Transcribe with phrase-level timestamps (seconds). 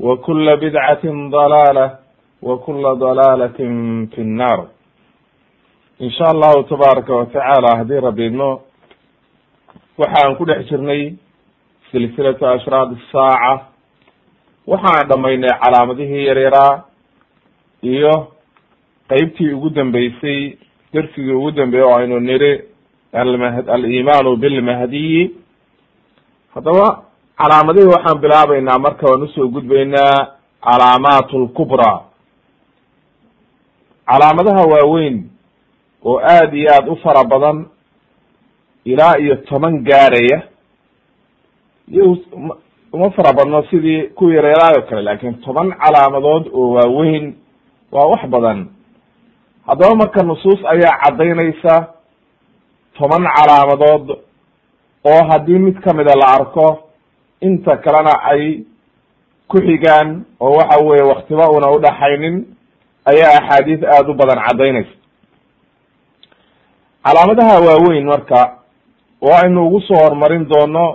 [0.00, 1.86] وkula bidcati ضalaalة
[2.42, 3.58] وkula ضalaalة
[4.14, 4.66] fi الnar
[6.00, 8.60] in sha allahu tabaaraka watacaala haddii rabi idmo
[9.98, 11.14] waxaan ku dhex jirnay
[11.90, 13.66] silsilatu ashraad الsaaca
[14.66, 16.84] waxaan dhamaynay calaamadihii yaryaraa
[17.82, 18.14] iyo
[19.08, 20.58] qeybtii ugu dambeysay
[20.92, 22.52] dersigii ugu dambeeyey oo aynu niri
[23.12, 25.30] alimaanu bilmahdiyi
[26.54, 27.02] haddaba
[27.37, 30.27] calaamadihii waxaan bilaabeynaa marka waan u soo gudbaynaa
[30.65, 31.99] calaamaat lkubraa
[34.07, 35.29] calaamadaha waaweyn
[36.05, 37.65] oo aad iyo aad u fara badan
[38.85, 40.41] ilaa iyo toban gaaraya
[41.87, 42.17] iyo
[42.93, 47.35] uma fara badno sidii ku yareeraayo kale laakin toban calaamadood oo waaweyn
[47.91, 48.67] waa wax badan.
[49.67, 51.87] Haddaba marka nusuus ayaa caddaynaysa
[52.97, 54.09] toban calaamadood
[55.03, 56.82] oo haddii mid kamida la arko
[57.47, 58.43] inta kalena ay
[59.47, 62.35] ku xigaan oo waxa weye waktiba una udhaxaynin
[63.11, 64.93] ayaa axaadiis aada u badan caddaynaysa.
[67.05, 68.39] Calaamadaha waaweyn marka
[69.21, 70.85] oo aynu ugu soo horumarin doono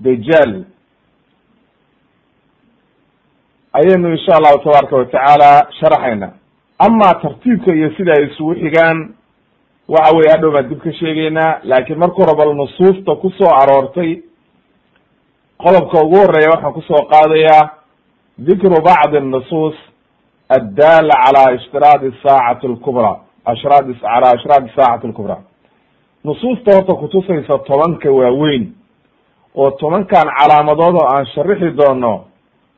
[0.00, 0.52] dajaal
[3.72, 6.28] ayaynu insha allahu tabaaraka watacaala sharaxayna
[6.78, 9.14] ama tartiibka iyo sida ay isugu xigaan
[9.88, 14.22] waxa weye hadhow baan dib ka sheegeynaa laakiin marka hore bal nusuusta ku soo aroortay
[15.62, 17.70] qodobka ugu horreeya waxaan ku soo qaadayaa
[18.38, 19.74] dikru bacdi anusuus
[20.56, 23.10] addaala cala ishtiradi saacati lkubra
[23.44, 25.36] ashraad cala ashraadi saacati lkubra
[26.24, 28.64] nusuusta horta kutusaysa tobanka waaweyn
[29.54, 32.24] oo tobankan calaamadood oo aan sharixi doono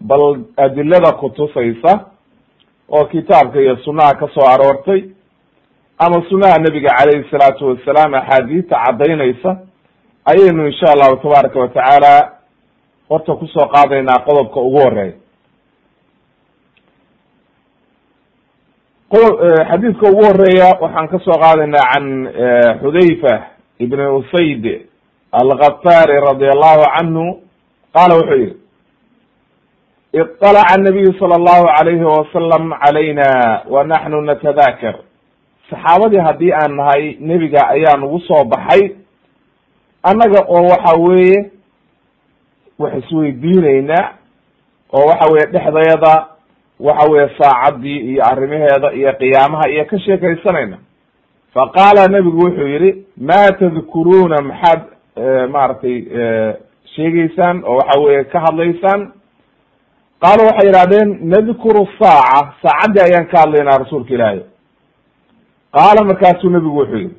[0.00, 0.22] bal
[0.56, 1.92] adilada kutusaysa
[2.88, 5.00] oo kitaabka iyo sunnaha ka soo aroortay
[5.98, 9.50] ama sunnaha nebiga calayhi salaatu wasalaam axaadiista caddaynaysa
[10.24, 12.32] ayaynu insha allahu tabaaraka wa tacaala
[13.10, 15.14] horta ku soo qaadaynaa qodobka ugu horreeya
[19.12, 19.34] qodob
[19.70, 22.06] xadiidka ugu horreeya waxaan ka soo qaadaynaa can
[22.82, 23.34] xudayfa
[23.84, 24.64] ibn usayd
[25.32, 27.26] alghafaari radi allahu canhu.
[27.94, 28.54] Qaala wuxuu yihi
[30.20, 33.28] iطalaca nabiyu sala allahu alayhi wasalam calayna
[33.72, 34.96] wa naxnu natadakar
[35.70, 38.82] saxaabadii haddii aan nahay nebiga ayaa nagu soo baxay.
[40.02, 41.50] Annaga oo waxa weeye
[42.82, 44.04] wax isweydiinaynaa
[44.98, 46.14] oo waxa weye dhexdeeda
[46.88, 50.78] waxa weye saacaddii iyo arrimaheeda iyo qiyaamaha iyo ka sheekaysanayna.
[51.54, 52.90] Faqaala nebigu wuxuu yihi
[53.28, 54.80] ma tadkuruuna maxaad
[55.52, 55.96] maaragtay
[56.94, 59.00] sheegeysaan oo waxa weye ka hadlaysaan?
[60.22, 64.40] Qaalu waxay yidhahdeen nadkuru saaca saacaddii ayaan ka hadlaynaa rasuulka ilaahi
[65.76, 67.14] qaala markaasuu nebigu wuxuu yihi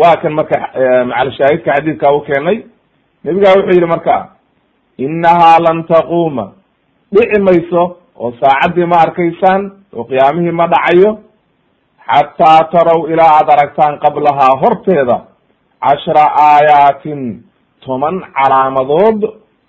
[0.00, 0.56] waa kan marka
[1.10, 2.58] macalshaahidka xadiidka u keenay.
[3.24, 4.14] Nebigaa wuxuu yihi marka
[4.98, 6.52] inahaa lan taquuma
[7.12, 7.82] dhici mayso
[8.16, 9.62] oo saacaddii ma arkaysaan
[9.96, 11.10] oo qiyaamihii ma dhacayo
[12.08, 15.16] xataa taraw ilaa aad aragtaan qablahaa horteeda
[15.84, 17.42] cashra aayaatin
[17.84, 19.20] toban calaamadood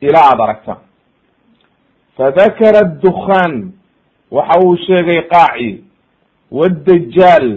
[0.01, 0.77] ilaa aad aragtaan
[2.18, 3.71] fadakara dukhaan
[4.31, 5.83] waxa uu sheegay qaaci
[6.51, 7.48] wadajaal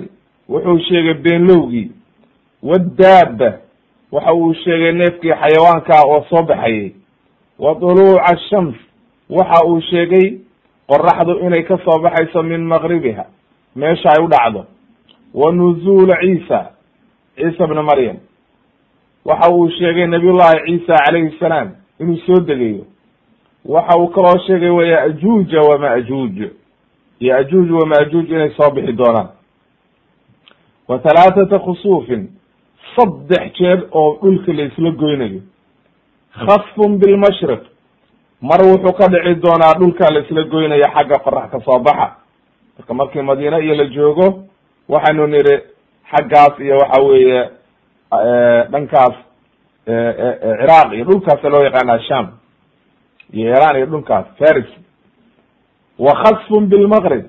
[0.49, 1.91] wuxuu sheegay beenlowgii
[2.63, 3.51] wadaaba
[4.13, 6.91] waxa uu sheegay neefkii xayawaankaa oo soo baxayay
[7.59, 8.77] wa duluuca ashams
[9.31, 10.39] waxa uu sheegay
[10.89, 13.25] qoraxdu inay ka soo baxayso min maqribiha
[13.77, 14.65] meesha ay u dhacdo.
[15.35, 16.71] Wa nuzuula ciisa.
[17.37, 18.17] Ciisa bna maryam.
[19.25, 21.71] Waxa uu sheegay nabiyullahi ciisa calayhi salaam
[22.01, 22.87] inuu soo degayo
[23.65, 26.39] waxa uu kaloo sheegay wa yajuuja wamajuuj
[27.21, 29.29] yajuuj wamajuuj inay soo bixi doonaan.
[30.89, 32.29] Wa halaathata khusuufin.
[32.97, 35.41] Saddex jeer oo dhulka la isla goynayo
[36.47, 37.63] khasfun bilmashriq
[38.43, 42.09] mar wuxuu ka dhici doonaa dhulka la isla goynaya xagga qorax ka soo baxa.
[42.79, 44.27] Marka markii madiine iyo la joogo
[44.89, 45.57] waxaynu nidhi
[46.11, 47.41] xaggaas iyo waxa weeye
[48.73, 49.15] dhankaas
[49.87, 52.27] ciraaq iyo dhulkaasa loo yaqaana sham
[53.33, 54.71] iyo iran iyo dhulkaas faris.
[55.99, 57.25] Wa khasfun bilmaqrib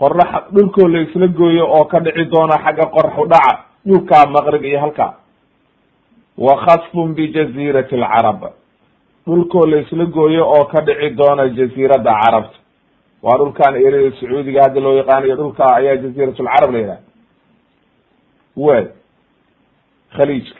[0.00, 4.80] qorax dhulkoo la isla gooyo oo ka dhici doona xagga qoraxu dhaca dhulkaa maqrib iyo
[4.80, 5.14] halkaa
[6.38, 8.40] wa khasfun bijazirati alcarab
[9.26, 12.58] dhulkoo la isla gooyo oo ka dhici doona jaziiradda carabta
[13.22, 17.00] waa dhulkan erada sacuudiga hadda loo yaqaanayo dhulka ayaa jaziirat lcarab la yidhaha
[18.56, 18.84] way
[20.16, 20.58] khaliijka.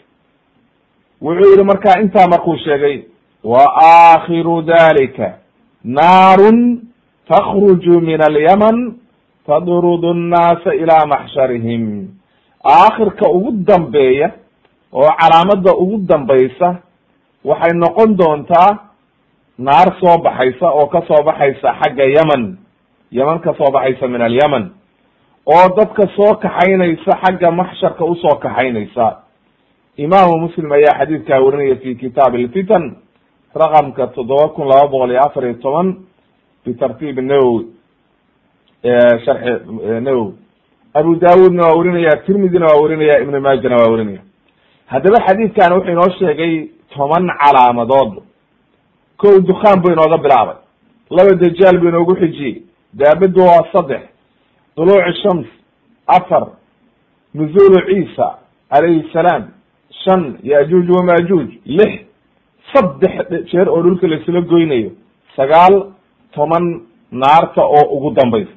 [1.23, 3.03] Wuxuu yihi marka intaa markuu sheegay
[3.45, 5.39] wa aakhiru dalika
[5.85, 6.81] naarun
[7.29, 8.95] takruju min alyaman
[9.47, 12.09] tadrudu nnaasa ilaa maxsharihim
[12.65, 14.33] aakhirka ugu dambeeya
[14.95, 16.69] oo calaamada ugu dambaysa
[17.45, 18.71] waxay noqon doontaa
[19.59, 22.59] naar soo baxaysa oo ka soo baxaysa xagga yemen.
[23.11, 24.71] Yeman ka soo baxaysa min alyemen.
[25.47, 29.21] Oo dadka soo kaxaynaysa xagga maxsharka u soo kaxaynaysa.
[29.97, 32.97] Imaamu muslim ayaa xadiidkaa warinaya fi kitaab alfitan
[33.55, 35.89] raqamka toddoba kun laba boqol iyo afar iyo toban
[36.67, 37.65] bitartiib nawowi
[39.25, 39.51] sharxi
[40.03, 40.35] nawowi
[40.95, 44.23] abu daawudna waa warinaya tirmidina waa warinaya ibn maajana waa warinaya
[44.95, 46.55] haddaba xadiidkan wuxuu inoo sheegay
[46.95, 48.13] toban calaamadood.
[49.21, 50.57] Kow dukaan buu inooga bilaabay.
[51.17, 52.63] Laba dajaal buu inoogu xijiyey.
[52.99, 54.03] Daabadu waa saddex.
[54.77, 55.47] Duluuci shams
[56.17, 56.45] afar.
[57.35, 58.27] Nuzuulu ciisa
[58.71, 59.45] calayhi salaam.
[60.05, 61.49] Shan yajuuj wamajuuj
[61.79, 61.93] lix
[62.73, 63.15] saddex
[63.51, 64.91] jeer oo dhulka laisla goynayo.
[65.37, 65.75] Sagaal
[66.35, 66.65] toban
[67.13, 68.53] naarta oo ugu dambaysa.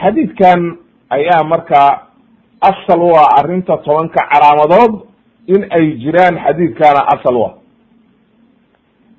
[0.00, 0.60] Xadiidkan
[1.16, 1.90] ayaa markaa
[2.70, 4.94] asal u ah arrinta tobanka calaamadood
[5.46, 7.54] in ay jiraan xadiidkaana asal u ah.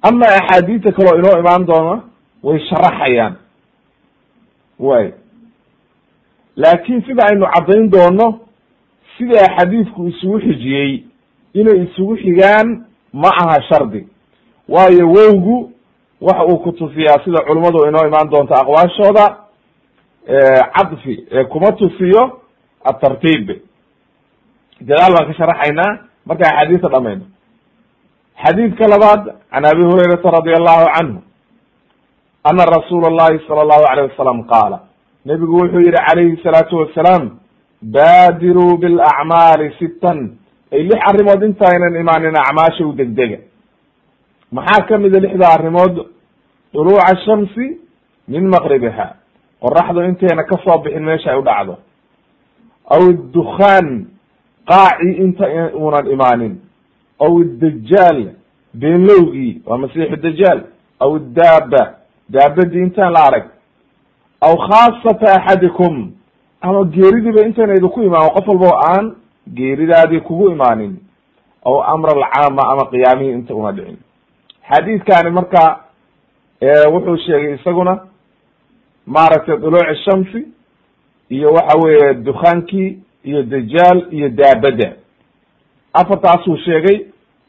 [0.02, 2.04] Ama axaadiista kaleo inoo imaan doona
[2.44, 3.36] way sharaxayaan.
[4.80, 5.14] Way
[6.56, 8.40] laakin sida aynu caddayn doono
[9.18, 11.04] sidaa xadiidku isugu xijiyey
[11.54, 14.08] inay isugu xigaan ma aha shardi.
[14.70, 15.72] Waayo wowgu
[16.22, 19.38] waxa uu kutusiyaa sida culummadu inoo imaan doonto aqwaashooda
[20.76, 22.42] cadfi ee kuma tusiyo
[22.84, 23.50] atartiib
[24.82, 27.26] gadaal baan ka sharaxaynaa marka axaadiista dhamayno
[28.44, 31.20] xadiidka labaad can abi hurayrata radi allahu canhu
[32.50, 34.78] ana rasuula allahi sala allahu alayh wasalam qaala
[35.26, 37.24] nebigu wuxuu yihi calayhi salaatu wasalaam
[37.82, 40.38] baadiruu bilacmaali sittan.
[40.74, 43.40] Ay lix arrimood intaynan imaanin acmaasha degdega.
[44.52, 45.96] Maxaa kamida lixda arrimood?
[46.74, 47.78] Duluuca shamsi
[48.28, 49.08] min maqribiha
[49.64, 51.76] qoraxdu intayna ka soo bixin meesha ay u dhacdo.
[52.96, 53.02] Aw
[53.34, 53.88] dukhaan
[54.68, 55.46] qaaci inta
[55.76, 56.56] uunan imaanin.
[57.20, 58.20] Aw dajaal
[58.74, 60.60] beenlowgii waa masiixu dajaal
[61.00, 61.84] aw daaba
[62.30, 63.46] daabadii intaan la arag.
[64.42, 66.12] Aw khaasata axadikum
[66.62, 69.16] ama geeridiiba intayna idinku imaan qof walba o aan
[69.54, 70.98] geeridaadii kugu imaanin.
[71.66, 73.98] Aw amr alcaama ama qiyaamihii inta una dhicin.
[74.70, 75.80] Xadiidkani marka
[76.92, 78.00] wuxuu sheegay isaguna
[79.06, 80.48] maaragtay duluuci shamsi
[81.30, 84.90] iyo waxa weeye dukaankii iyo dajaal iyo daabada
[85.94, 86.98] afartaasuu sheegay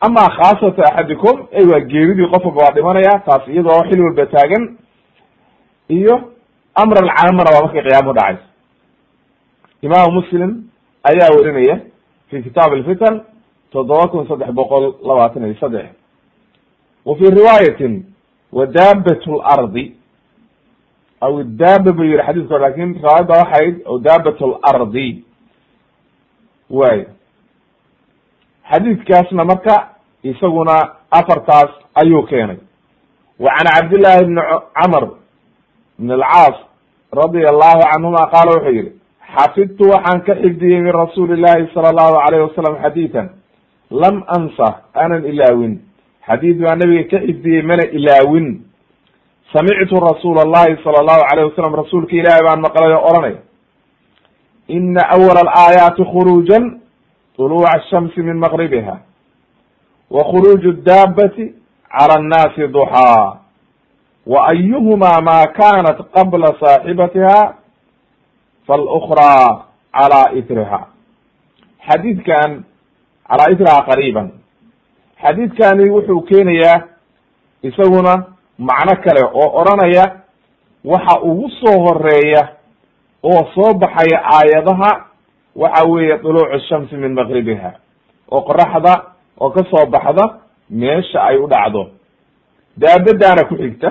[0.01, 4.65] ama khaasata axadikum ey waa geeridii qof waa dhimanaya taas iyadoo xil walba taagan
[5.89, 6.15] iyo
[6.83, 8.43] amr alcaamana waa markay qiyaamuhu dhacayso
[9.83, 10.51] imaamu muslim
[11.11, 11.77] ayaa werinaya
[12.31, 13.21] fi kitaab alfitan
[13.73, 15.87] toddoba kun saddex boqol labaatan iyo saddex.
[17.07, 18.05] Wa fi riwaayatin
[18.53, 19.85] wa daabat lardi
[21.21, 25.25] aw daaba bu yihi xadiiska laakiin riwaayadda waxayd aw daabat lardi
[26.71, 27.07] way.
[28.71, 29.89] Xadiidkaasna marka
[30.23, 30.77] isaguna
[31.11, 32.59] afartaas ayuu keenay.
[33.39, 34.43] Wa can cabdillahi bni
[34.75, 35.05] camr
[35.99, 36.57] bn alcaas
[37.13, 38.93] radia allahu canhuma qaala wuxuu yihi
[39.35, 43.29] xafidtu waxaan ka xifdiyey min rasuuli llahi sala allahu alayh wasalam xadiidan.
[43.91, 45.81] Lam ansa aanan ilaawin.
[46.27, 48.67] Xadiid baa nabiga ka xifdiyey mana ilaawin.
[49.53, 53.46] Samictu rasuula allahi sala allahu alayh wasalam rasuulka ilaahi baan maqlay oo odhanaya
[54.69, 56.81] ina awala alaayaati khuruujan
[57.37, 58.99] طuluuca ashamsi min maqribiha
[60.11, 61.55] wa khuruuju daabati
[61.99, 63.39] cala annaasi duxaa
[64.27, 67.55] wa ayuhumaa maa kanat qabla saaxibatiha
[68.67, 70.81] falukraa calaa itriha
[71.89, 72.65] xadiidkan
[73.29, 74.31] calaa itriha qariiban
[75.23, 76.81] xadiidkani wuxuu keenayaa
[77.63, 78.15] isaguna
[78.59, 80.05] macno kale oo odranaya
[80.85, 82.56] waxa ugu soo horreeya
[83.31, 84.91] oo soo baxaya aayadaha
[85.63, 87.71] waxa weeye duluucu shamsi min maqribiha
[88.31, 88.93] oo qoraxda
[89.41, 90.25] oo ka soo baxda
[90.71, 91.83] meesha ay u dhacdo.
[92.77, 93.89] Daabadaana ku xigta.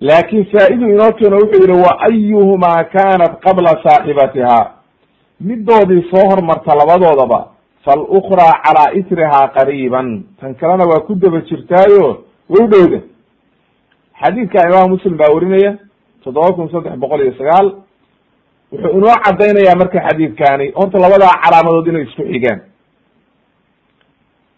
[0.00, 4.58] Laakin faa-idu inoo keeno wuxuu yihi wa ayuhumaa kanat qabla saaxibatiha
[5.40, 7.40] midoodii soo hormarta labadoodaba
[7.84, 10.24] falukraa calaa itrihaa qariiban.
[10.40, 12.24] Tan kalena waa ku daba jirtaayo.
[12.50, 13.00] Way u dhowda
[14.22, 15.72] xadiidka imaam muslim baa werinaya
[16.26, 17.66] toddoba kun saddex boqol iyo sagaal
[18.72, 22.60] wuxuu inoo cadaynayaa marka xadiidkani horta labadaa calaamadood inay isku xigaan.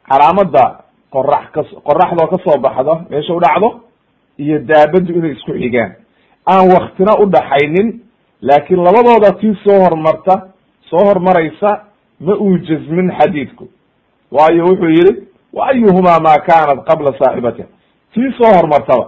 [0.08, 0.64] Calaamada
[1.12, 3.68] qorax ka qoraxdoo ka soo baxdo meesha u dhacdo
[4.38, 5.90] iyo daabaddu inay isku xigaan.
[6.52, 7.88] Aan waktina udhaxaynin
[8.48, 10.34] laakiin labadooda tii soo hormarta
[10.90, 11.70] soo hormaraysa
[12.20, 13.64] ma uu jasmin xadiidku.
[14.32, 15.12] Waayo wuxuu yihi
[15.52, 17.68] wa ayuhumaa ma kanat qabla saaxibatiha
[18.14, 19.06] tii soo hormartaba.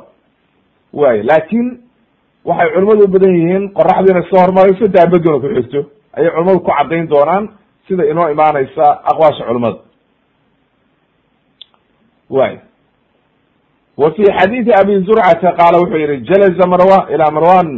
[0.93, 1.67] Waayo laakin
[2.45, 5.81] waxay culimadu u badan yihiin qoraxdu inay soo hormarayso daabaduna ku xigto
[6.17, 7.45] ayay culimadu ku caddayn doonaan
[7.87, 9.79] sida inoo imaanaysa aqwaasha culimada.
[12.31, 12.55] Way
[14.01, 14.25] wa fi
[14.81, 17.69] abi zurcata qaala wuxuu yihi jalaza marwa ila marwan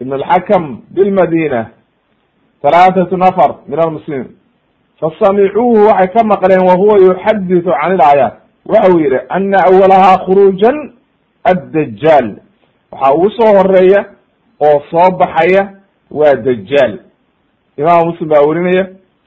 [0.00, 1.70] ibn alxakam bilmadina
[2.62, 4.36] halaathatu nafar min almuslimiin
[5.00, 8.34] fasamicuuhu waxay ka maqleen wahuwa yuxaditu can ilaayaat
[8.66, 10.76] waxa uu yihi ana awalahaa khuruujan
[11.44, 12.45] addajaal
[12.96, 14.04] waxaa ugu soo horreeya
[14.60, 15.62] oo soo baxaya
[16.10, 16.98] waa dajaal
[17.76, 18.84] imaam muslim baa werinaya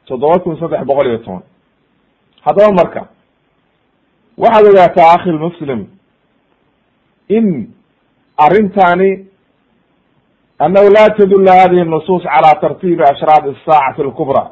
[0.07, 1.41] toddoba kun saddex boqol iyo toban.
[2.41, 3.01] Haddaba marka
[4.37, 5.85] waxaad ogaataa akhi lmuslim
[7.29, 7.69] in
[8.37, 9.27] arrintani
[10.59, 14.51] annahu la tadula hadihi nusuus cala tartiibi ashraad asaacati alkubra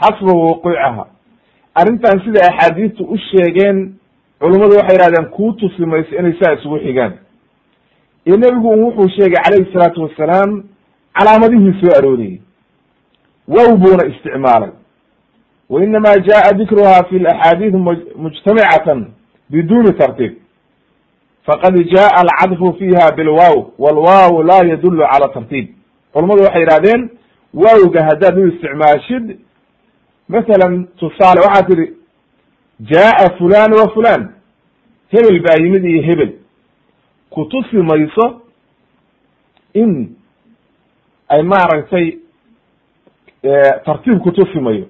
[0.00, 1.06] xasba wuquucaha.
[1.74, 3.94] Arrintan sida axaadiistu u sheegeen
[4.40, 7.12] culummadu waxay yihahdeen kuu tusi mayso inay saa isugu xigaan
[8.26, 10.64] iyo nebigu wuxuu sheegay calayhi salaatu wasalaam
[11.18, 12.40] calaamadihii soo arooriyey
[13.48, 14.70] wow buuna isticmaalay.
[15.70, 17.74] Wa inama jaa dikruha fi laxaadiid
[18.16, 19.06] mujtamicatan
[19.50, 20.32] biduni tartiib.
[21.46, 25.66] Faqad jaa alcadfu fiha bilwaw walwaw la yadulu cala tartiib.
[26.12, 27.10] Culamadu waxay yihahdeen
[27.54, 29.38] waawga haddaad u isticmaashid
[30.28, 31.92] masalan tusaale waxaa tihi
[32.80, 34.28] jaa fulan wa fulan
[35.12, 36.32] hebel baa yimid iyo hebel
[37.36, 38.26] kutusi mayso
[39.82, 39.92] in
[41.28, 42.06] ay maaragtay
[43.84, 44.86] tartiib kutusi mayo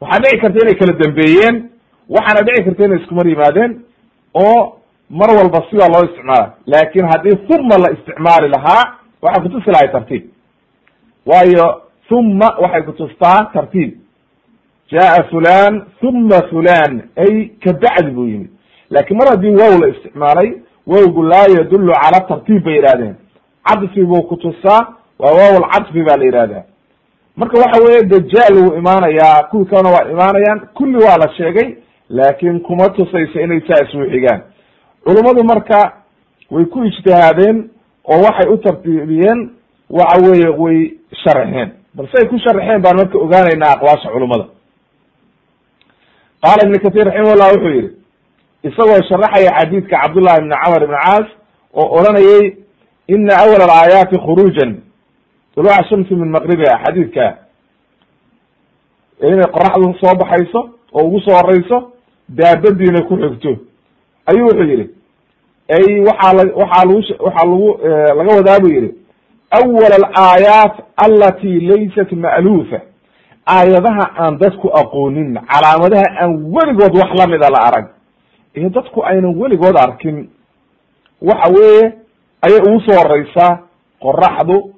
[0.00, 1.56] waxaa dhici karta inay kala dambeeyeen
[2.08, 3.72] waxaana dhici karta inay iskumar yimaadeen
[4.34, 4.78] oo
[5.10, 6.54] mar walba sidaa loo isticmaala.
[6.66, 8.84] Laakin haddii huma la isticmaali lahaa
[9.22, 10.24] waxay kutusi lahay tartiib.
[11.26, 13.90] Waayo huma waxay kutustaa tartiib.
[14.90, 18.50] Jaa fulan huma fulan ay kabacdi buu yimid.
[18.90, 20.48] Lakin mar haddii wow la isticmaalay
[20.86, 23.14] wowgu laa yadulu cala tartiib bay yihahdeen
[23.64, 24.86] cadfi buu kutusaa
[25.18, 26.64] waa waaw lcadfi ba la yihahdaa
[27.36, 31.76] marka waxa weye dajaal wuu imaanayaa kuwii kalena waa imaanayaan kulli waa la sheegay
[32.08, 34.40] laakin kuma tusayso inay saa xigaan.
[35.04, 35.92] Culummadu marka
[36.50, 37.70] way ku ijtihaadeen
[38.04, 39.50] oo waxay u tartiibiyeen
[39.90, 40.90] waxa weye way
[41.24, 41.70] sharxeen.
[41.94, 44.44] Balse ay ku sharxeen baan marka ogaanaynaa aqwaasha culummada
[46.42, 47.90] qaala ibn katir raximahullah wuxuu yihi
[48.68, 51.26] isagoo sharaxaya xadiidka cabdullahi ibn camr ibn caas
[51.80, 52.44] oo odhanayay
[53.14, 54.72] ina awal alaayaati khuruujan
[55.56, 57.26] duluuca shamsi min maqribiha xadiidka.
[59.22, 60.60] Inay qoraxdu soo baxayso
[60.96, 61.78] oo ugu soo horeyso
[62.28, 63.52] daabadiina ku xigto.
[64.26, 64.86] Ayuu wuxuu yihi
[65.76, 67.68] ay waxaa la waxaa lagu waxaa lagu
[68.18, 68.90] laga wadaa buu yihi
[69.58, 72.78] awal alaayaat alati laysat ma'luufa.
[73.46, 77.86] Aayadaha aan dadku aqoonin calaamadaha aan weligood wax lamida la arag
[78.56, 80.28] iyo dadku aynan weligood arkin.
[81.22, 81.92] Waxa weeye
[82.42, 83.58] ayay ugu soo horeysaa
[84.00, 84.74] qoraxdu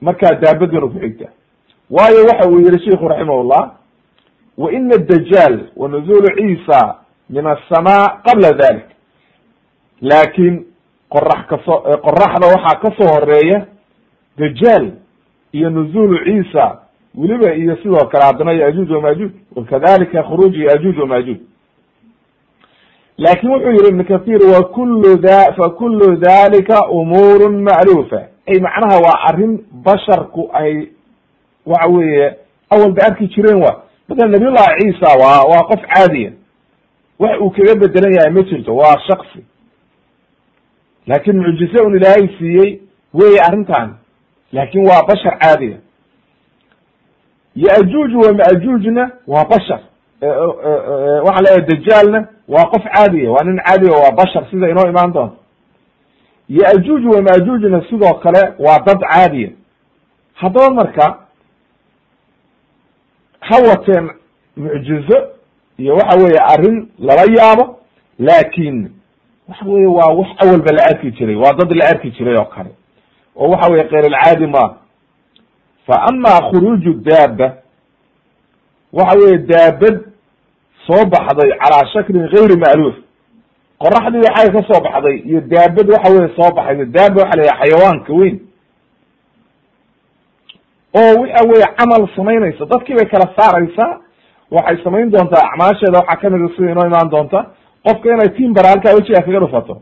[0.00, 1.28] markaa daabaduna ku xigta.
[1.90, 3.70] Waayo waxa uu yihi sheiku raximahullah
[4.58, 6.96] wa ina adajaal wa nuzulu ciisa
[7.30, 8.86] min asamaa qabla dalik
[10.00, 10.64] laakin
[11.08, 11.72] qorax kaso
[12.04, 13.66] qoraxda waxaa ka soo horreeya
[14.38, 14.90] dajaal
[15.52, 16.78] iyo nuzulu ciisa
[17.14, 21.38] weliba iyo sidoo kale haddana yajuuj wamajuuj wakadalika khuruuj yajuuj wamajuuj
[23.24, 28.96] laakiin wuxuu yihi ibn kathir wa kulu da fa kulu dalika umuur ma'lufa ay macnaha
[29.04, 30.88] waa arrin basharku ay
[31.66, 32.36] waxa weeye
[32.70, 36.32] awal ba arki jireen wa masalan nabiy ciisa waa waa qof caadiya.
[37.18, 39.44] Wax uu kaga bedelan yahay ma jirto waa shaksi
[41.06, 42.80] laakin mucjize un ilaahay siiyey
[43.14, 43.94] weye arrintan
[44.52, 45.76] laakin waa bashar caadiya.
[47.56, 49.80] Yajuuj wa majuujna waa bashar.
[51.24, 55.36] Waxaan leeyahay dajaalna waa qof caadiya waa nin caadiya waa bashar sida inoo imaan doonto.
[56.48, 59.50] Yajuuj wa majuujna sidoo kale waa dad caadiya
[60.34, 61.06] haddaba marka
[63.40, 64.10] ha wateen
[64.56, 65.18] mucjizo
[65.78, 67.78] iyo waxa weeye arrin lala yaabo
[68.18, 68.90] laakin
[69.48, 72.70] waxa weye waa wax awalba la arki jiray waa dad la arki jiray oo kale.
[73.36, 74.76] Oo waxa weye keyr alcaadi ma.
[75.86, 77.56] Fa ama khuruuju daaba
[78.92, 80.00] waxa weye daabad
[80.86, 82.96] soo baxday calaa shaklin gayri ma'luuf
[83.82, 87.70] qoraxdii waxay ka soo baxday iyo daabad waxa weye soo baxay daaba waxa la yahay
[87.70, 88.36] xayawaanka weyn.
[91.00, 93.92] Oo waxa weye camal samaynaysa dadkii bay kala saaraysaa
[94.56, 97.38] waxay samayn doontaa acmaasheeda waxaa kamida sida inoo imaan doonta
[97.86, 99.74] qofka inay timbara halkaa wejiga kaga dhufato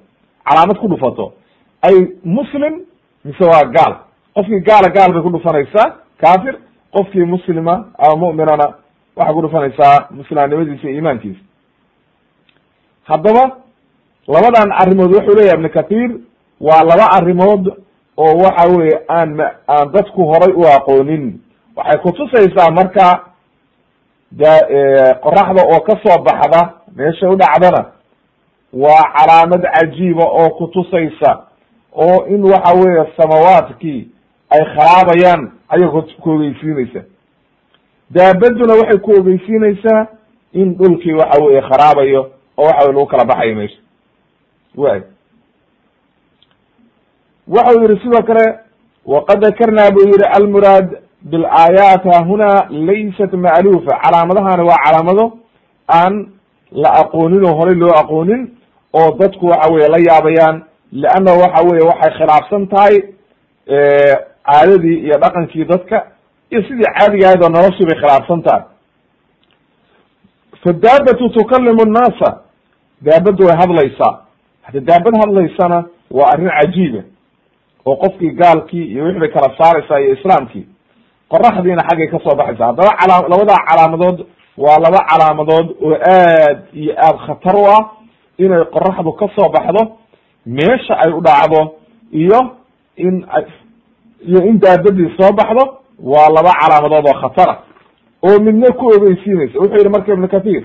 [0.48, 1.32] calaamad ku dhufato
[1.86, 2.74] ay muslim
[3.24, 3.94] mise waa gaal.
[4.34, 5.86] Qofkii gaala gaal bay ku dhufanaysaa
[6.22, 6.54] kafir
[6.94, 8.66] qofkii muslima ama mu'minana
[9.18, 11.40] waxay ku dhufanaysaa muslimnimadiisa iyo iimaankiisa.
[13.04, 13.56] Haddaba
[14.28, 16.10] labadan arrimood wuxuu leeyahay ibnu kathir
[16.60, 17.64] waa laba arrimood
[18.16, 21.40] oo waxa weye aan m aan dadku horay u aqoonin.
[21.76, 23.24] Waxay kutusaysaa marka
[24.32, 24.52] da
[25.24, 26.60] qoraxda oo ka soo baxda
[26.96, 27.84] meesha u dhacdana
[28.72, 31.42] waa calaamad cajiiba oo kutusaysa
[31.92, 34.08] oo in waxa weeye samawaadkii
[34.50, 37.00] ay kharabayaan ayay ogeysiinaysa
[38.10, 40.06] daabaduna waxay ku ogeysiinaysaa
[40.52, 42.22] in dhulkii waxa weye kharaabayo
[42.58, 43.80] oo waxa weye lagu kala baxayo meesha
[44.76, 45.00] way
[47.48, 48.44] waxau yihi sidoo kale
[49.06, 50.88] waqad dakarnaa buu yihi almuraad
[51.22, 55.26] bilaayaat hahuna laysat ma'lufa calaamadahani waa calaamado
[55.88, 56.14] aan
[56.72, 58.42] la aqoonin oo horay loo aqoonin
[58.92, 60.62] oo dadku waxa weye la yaabayaan
[60.92, 62.96] leanna waxa weye waxay khilaafsan tahay
[64.48, 66.06] caadadii iyo dhaqankii dadka
[66.50, 68.62] iyo sidii caadiga ahayd oo noloshii bay khilaafsan tahay.
[70.64, 72.40] Fadaabatu tukalimu nnaasa
[73.02, 74.18] daabaddu way hadlaysaa
[74.62, 77.02] hada daabad hadlaysana waa arrin cajiiba
[77.86, 80.66] oo qofkii gaalkii iyo wixi bay kala saaraysaa iyo islaamkii.
[81.30, 84.18] Qoraxdiina xaggay ka soo baxaysa haddaba cala labadaa calaamadood
[84.64, 87.82] waa laba calaamadood oo aad iyo aad khatar u ah
[88.38, 89.82] inay qoraxdu ka soo baxdo
[90.46, 91.60] meesha ay u dhacdo
[92.12, 92.40] iyo
[92.96, 93.26] in
[94.28, 95.64] iyo in daabadii soo baxdo
[96.02, 97.54] waa laba calaamadood oo khatara
[98.22, 99.58] oo midna ku ogeysiinaysa.
[99.58, 100.62] Wuxuu yihi marka ibnu kathir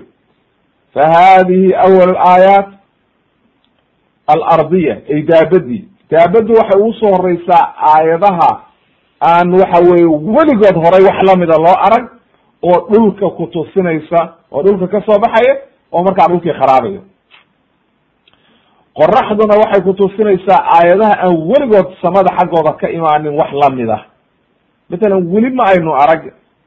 [0.93, 2.67] fa hadihi awal aayaat
[4.27, 5.83] alardiya ay daabadii.
[6.11, 8.49] Daabaddu waxay ugu soo horeysaa aayadaha
[9.21, 12.05] aan waxa weye weligood horay wax lamida loo arag
[12.63, 14.19] oo dhulka kutusinaysa
[14.51, 15.55] oo dhulka ka soo baxaya
[15.91, 17.01] oo markaa dhulkii kharaabayo
[18.99, 24.01] qoraxduna waxay kutusinaysaa aayadaha aan weligood samada xaggooda ka imaanin wax la mid ah
[24.93, 26.21] matalan weli ma aynu arag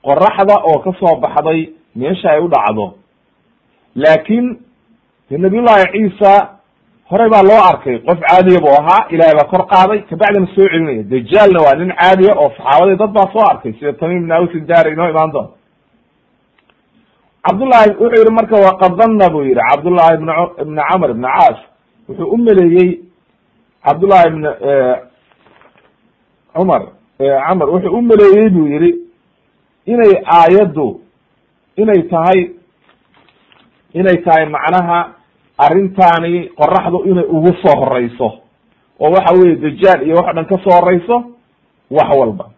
[0.06, 1.60] qoraxda oo ka soo baxday
[1.96, 2.86] meesha ay u dhacdo.
[4.02, 4.46] Laakin
[5.30, 6.32] de nabiyullahi ciisa
[7.10, 7.98] horey baa loo arkay.
[8.06, 9.98] Qof caadiya bu ahaa ilahay baa kor qaaday.
[10.10, 11.02] Kabacdina soo celinaya.
[11.12, 13.72] Dajaalna waa nin caadiya oo saxaabadii dad baa soo arkay.
[13.78, 15.48] Sida tamim ibn awsi daari inoo imaan doon.
[17.46, 20.28] Cabdullahi wuxuu yihi marka waqad danna buu yihi cabdullahi ibn
[20.62, 21.58] ibn camr ibn caas
[22.08, 22.90] wuxuu u meleeyey
[23.86, 24.42] cabdullahi ibn
[26.54, 26.82] cumar
[27.18, 28.90] camr wuxuu u meleeyey buu yihi
[29.86, 31.00] inay aayaddu
[31.76, 32.50] inay tahay
[33.94, 34.98] inay tahay macnaha
[35.58, 38.28] arrintaani qoraxdu inay ugu soo horeyso
[39.00, 41.24] oo waxa weye dajaal iyo wax dhan ka soo horeyso
[41.90, 42.50] wax walba.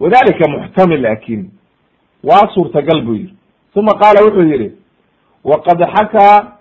[0.00, 1.50] Wadalika muxtamil laakiin
[2.24, 3.34] waa suurtagal buu yihi
[3.74, 4.72] uma qaala wuxuu yihi
[5.44, 6.52] waqad xakaa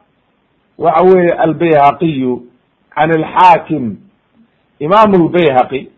[0.77, 2.43] waxa weye albayhaqiyu
[2.95, 3.97] can alxaakim
[4.79, 5.89] imaamu lbayhaqi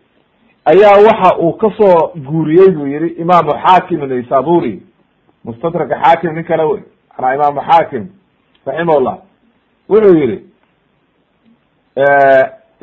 [0.64, 4.82] ayaa waxa uu ka soo guuriyey buu yihi imaamu xaakim naysaburi
[5.44, 6.82] mustadraka xaakim nin kale wey
[7.18, 8.04] manaa imaamu xaakim
[8.66, 9.16] raximahullah.
[9.88, 10.38] Wuxuu yihi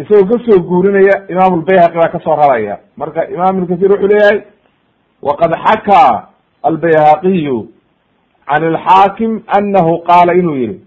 [0.01, 2.77] isagoo ka soo guurinaya imaam lbayhaqi baa ka soo raraya.
[2.97, 4.39] Marka imam ibn kathir wuxuu leeyahay
[5.21, 6.27] waqad xakaa
[6.63, 7.67] albayhaqiyu
[8.47, 10.79] can alxaakim anahu qaala inuu yihi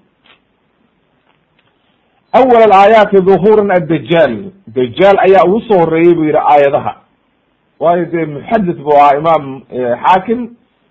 [2.38, 4.34] awal aayaati duhuuran addajaal
[4.76, 6.92] dajaal ayaa ugu soo horeeyey buu yihi aayadaha
[7.80, 9.62] waayo dee muxadith buu ahaa imaam
[10.04, 10.40] xaakim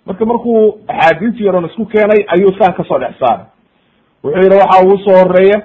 [0.05, 3.45] marka markuu axaadiisi yaron isku keenay ayuu saa ka soo dhex saaray
[4.23, 5.61] wuxuu yihi waxaa ugu soo horreeya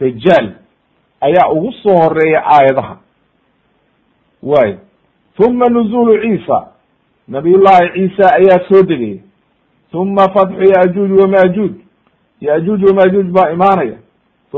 [0.00, 0.46] dajaal
[1.20, 2.96] ayaa ugu soo horreeya aayadaha
[4.42, 4.74] way
[5.46, 6.66] uma nuzulu ciisa
[7.28, 9.18] nabiyullahi ciisa ayaa soo degaya
[9.92, 11.72] uma fatxu yajuuj wamajuuj
[12.40, 13.96] yajuuj wamajuuj baa imaanaya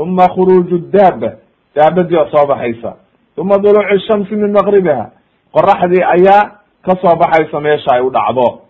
[0.01, 1.31] uma khuruuju daaba
[1.75, 2.95] daabadii oo soo baxaysa
[3.37, 5.05] uma duluuci shamsi min maqribiha
[5.53, 6.51] qoraxdii ayaa
[6.85, 8.61] ka soo baxaysa meesha ay u dhacdo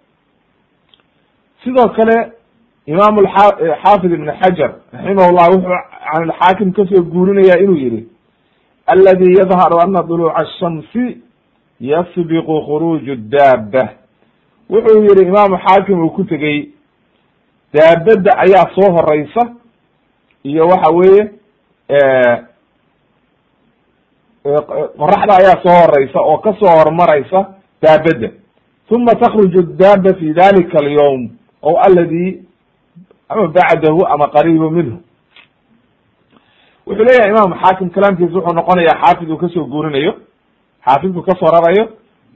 [1.63, 2.31] sidoo kale
[2.85, 3.15] imaam
[3.83, 5.75] xaafid ibn xajar raximahullah wuxuu
[6.11, 8.07] can alxaakim ka soo guurinaya inuu yihi
[8.87, 11.17] aladi yadharu ana duluuca ashamsi
[11.79, 13.89] yasbiqu khuruuju daaba
[14.69, 16.69] wuxuu yihi imaamu xaakim uu ku tegey
[17.73, 19.41] daabadda ayaa soo horeysa
[20.43, 21.23] iyo waxa weeye
[24.99, 27.39] qoraxda ayaa soo horeysa oo ka soo hormaraysa
[27.81, 28.29] daabadda.
[28.91, 31.29] Uma takruju daaba fi dalika alyawm
[31.61, 32.47] o aladi
[33.29, 34.97] ama bacdahu ama qariibu minhu.
[36.87, 40.13] Wuxuu leeyahay imam xaakim kalaamkiisa wuxuu noqonaya xaafid uu ka soo guurinayo
[40.85, 41.83] xaafidku ka soo rarayo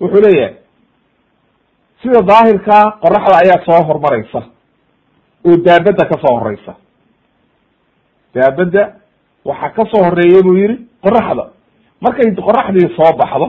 [0.02, 0.56] wuxuu leeyahay
[2.02, 4.42] sida daahirka qoraxda ayaa soo hormaraysa
[5.48, 6.76] oo daabadda ka soo horeysa
[8.36, 8.84] daabadda
[9.46, 11.44] waxaa ka soo horreeya buu yihi qoraxda
[12.02, 13.48] markay qoraxdii soo baxdo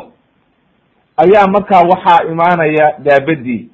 [1.22, 3.68] ayaa markaa waxaa imaanaya daabadii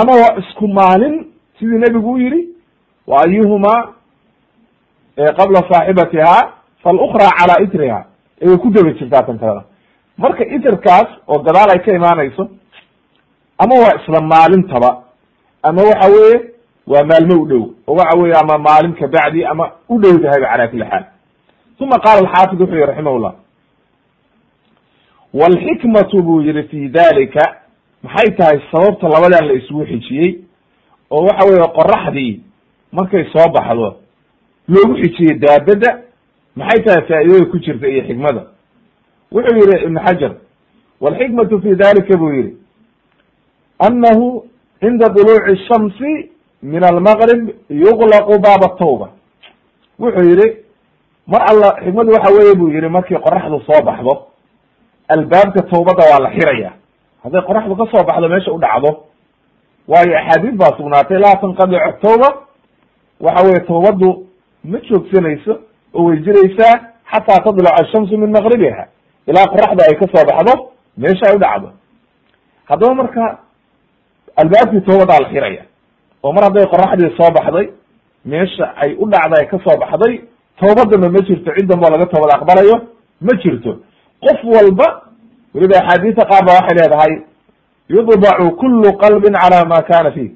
[0.00, 1.14] ama waa isku maalin
[1.58, 2.40] sidii nebigu u yihi
[3.06, 3.82] wa ayuhumaa
[5.38, 6.52] qabla saaxibatiha
[6.82, 8.00] falukra calaa itriha
[8.42, 9.64] ayay ku daba jirtaa tan kalena
[10.18, 12.48] marka itrkaas oo gadaal ay ka imaanayso
[13.58, 14.90] ama waa isla maalintaba
[15.62, 16.51] ama waxa weeye
[16.86, 17.64] waa maalmo u dhow.
[17.86, 21.04] Oo waxa weye ama maalin kabacdi ama u dhow tahayba cala kuli xaal.
[21.80, 23.34] Uma qaala alxaafid wuxuu yihi raximahullah
[25.34, 27.56] walxikmatu buu yihi fi dalika
[28.02, 30.38] maxay tahay sababta labadan la isugu xijiyey
[31.10, 32.40] oo waxa weeye qoraxdii
[32.92, 33.96] markay soo baxdo
[34.68, 36.02] loogu xijiyey daabadda
[36.56, 38.42] maxay tahay faa'iidada ku jirta iyo xikmada.
[39.32, 40.32] Wuxuu yihi ibn xajar
[41.00, 42.56] walxikmatu fi dalika buu yihi
[43.78, 44.44] anahu
[44.80, 46.30] cinda duluuci shamsi
[46.62, 49.08] min almaqrib yuqlaqu baaba tawba
[49.98, 50.46] wuxuu yihi
[51.26, 54.12] mar alla xikmadu waxa weeye buu yihi markii qoraxdu soo baxdo
[55.08, 56.70] albaabka tawbadda waa la xiraya.
[57.24, 58.90] Hadday qoraxdu ka soo baxdo meesha u dhacdo.
[59.88, 62.28] Waayo axaadiis baa sugnaatay laa tanqadicu tawba
[63.20, 64.08] waxa weye tawbaddu
[64.64, 65.52] ma joogsanayso
[65.94, 66.74] oo way jiraysaa
[67.12, 68.84] xataa tadlac ashamsu min maqribiha
[69.26, 70.52] ilaa qoraxda ay ka soo baxdo
[70.96, 71.68] meesha ay u dhacdo.
[72.68, 73.38] Haddaba marka
[74.36, 75.62] albaabkii tawbadaa la xiraya
[76.22, 77.66] oo mar hadday qoraxdii soo baxday
[78.24, 80.20] meesha ay u dhacda ay ka soo baxday
[80.60, 82.76] tawbadana ma jirto ciddanboo laga toobad aqbalayo
[83.20, 83.72] ma jirto.
[84.24, 84.86] Qof walba
[85.54, 87.12] weliba axaadiista qaar ba waxay leedahay
[87.88, 90.30] yudbacu kulu qalbin cala ma kana fiih.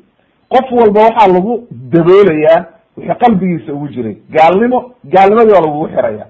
[0.51, 2.65] Qof walba waxaa lagu daboolayaa
[2.97, 4.17] wixii qalbigiisa ugu jiray.
[4.31, 6.27] Gaalnimo gaalnimadii waa lagugu xiraya.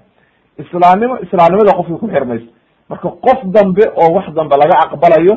[0.59, 2.45] Islaamnimo islaamnimada qofkii ku xirmayso
[2.89, 5.35] marka qof dambe oo wax dambe laga aqbalayo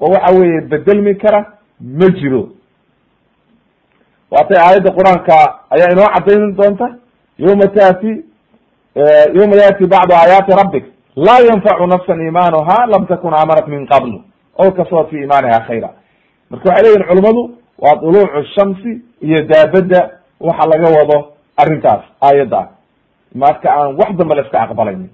[0.00, 1.40] oo waxa weeye bedelmi kara
[1.80, 2.48] ma jiro
[4.30, 5.36] waatay aayadda qur'aanka
[5.74, 6.86] ayaa inoo cadayni doonta
[7.38, 8.12] yawma taati
[9.38, 10.84] yawma yaati bacdu aayaati rabbik
[11.26, 14.10] laa yanfacu nafsan iimaanuha lam takun aamanat min qabl
[14.58, 15.90] o kasabat fi iimaaniha khayra.
[16.50, 17.42] Marka waxay leyihin culimadu
[17.78, 18.90] waa duluucu shamsi
[19.26, 20.00] iyo daabadda
[20.40, 21.16] waxa laga wado
[21.56, 22.68] arrintaas aayadda.
[23.34, 25.10] Marka aan wax dambe la iska aqbalaynin.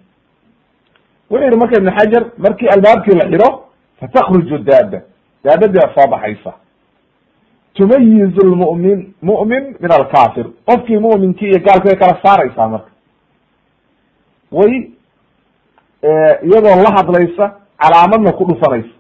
[1.31, 3.49] Wuxuu yihi marka ibn xajar markii albaabkii la xiro
[4.01, 4.99] fatakruju daaba
[5.45, 6.53] daabadii baa soo baxaysa
[7.75, 9.65] tumayiz lmu'min mu'min?
[9.81, 12.91] Min alkafir qofkii mu'minkii iyo gaalki way kala saaraysaa marka.
[14.53, 14.73] Way
[16.49, 17.45] iyadoo la hadlaysa
[17.83, 18.95] calaamadna ku dhufanaysa.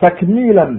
[0.00, 0.72] Takmiilan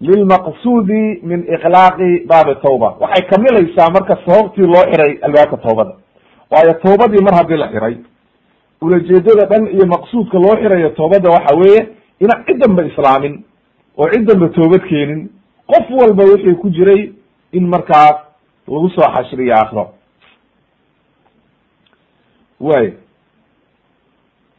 [0.00, 2.88] lilmaqsuudi min iqlaaqi baabi tawba.
[3.02, 5.92] Waxay kamilaysaa marka sababtii loo xiray albaabka tawbada.
[6.52, 7.96] Waayo tawbadii mar haddii la xiray
[8.82, 11.80] ulajeedada dhan iyo maqsuudka loo xirayo tawbadda waxa weeye
[12.20, 13.34] inaan ciddanba islaamin
[13.98, 15.28] oo cid danba toobad keenin
[15.66, 17.12] qof walba wixii ku jiray
[17.52, 18.16] in markaas
[18.68, 19.84] lagu soo xashriyo akro
[22.60, 22.94] way.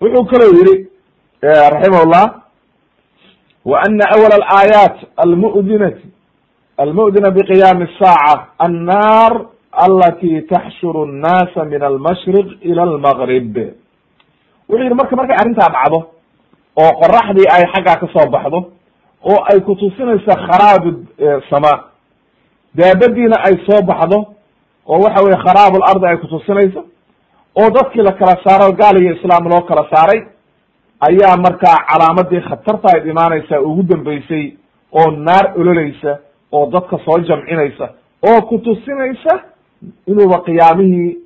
[0.01, 0.75] Wuxuu kaloo yihi
[1.43, 2.27] raximah llah
[3.65, 6.05] wa ana awal alaayaat almudinati
[6.77, 13.55] almudina biqiyaami asaaca annar alati taxshuru nnaasa min almashriq ila almaqrib
[14.69, 15.99] wuxuu yihi marka markay arrintaa dhacdo
[16.81, 18.59] oo qoraxdii ay xaggaa ka baxdo
[19.23, 21.05] oo ay kutusinayso kharaabu
[21.49, 21.71] sama.
[22.75, 24.19] Daabadiina ay soo baxdo
[24.87, 26.85] oo waxa weye kharaab lardi ay kutusinayso
[27.59, 30.19] oo dadkii la kala saaro gaal iyo islaam loo kala saaray
[30.99, 34.53] ayaa markaa calaamadii khatarta ay imaanaysaa ugu dambeysay
[34.91, 36.17] oo naar ololeysa
[36.51, 37.89] oo dadka soo jamcinaysa
[38.29, 39.33] oo kutusinaysa
[40.07, 41.17] inuuba qiyaamihii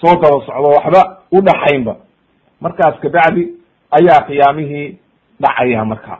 [0.00, 1.96] soo daba socdo waxba u dhaxaynba.
[2.60, 3.48] Markaas kabacdi
[3.90, 4.98] ayaa qiyaamihii
[5.40, 6.18] dhacaya marka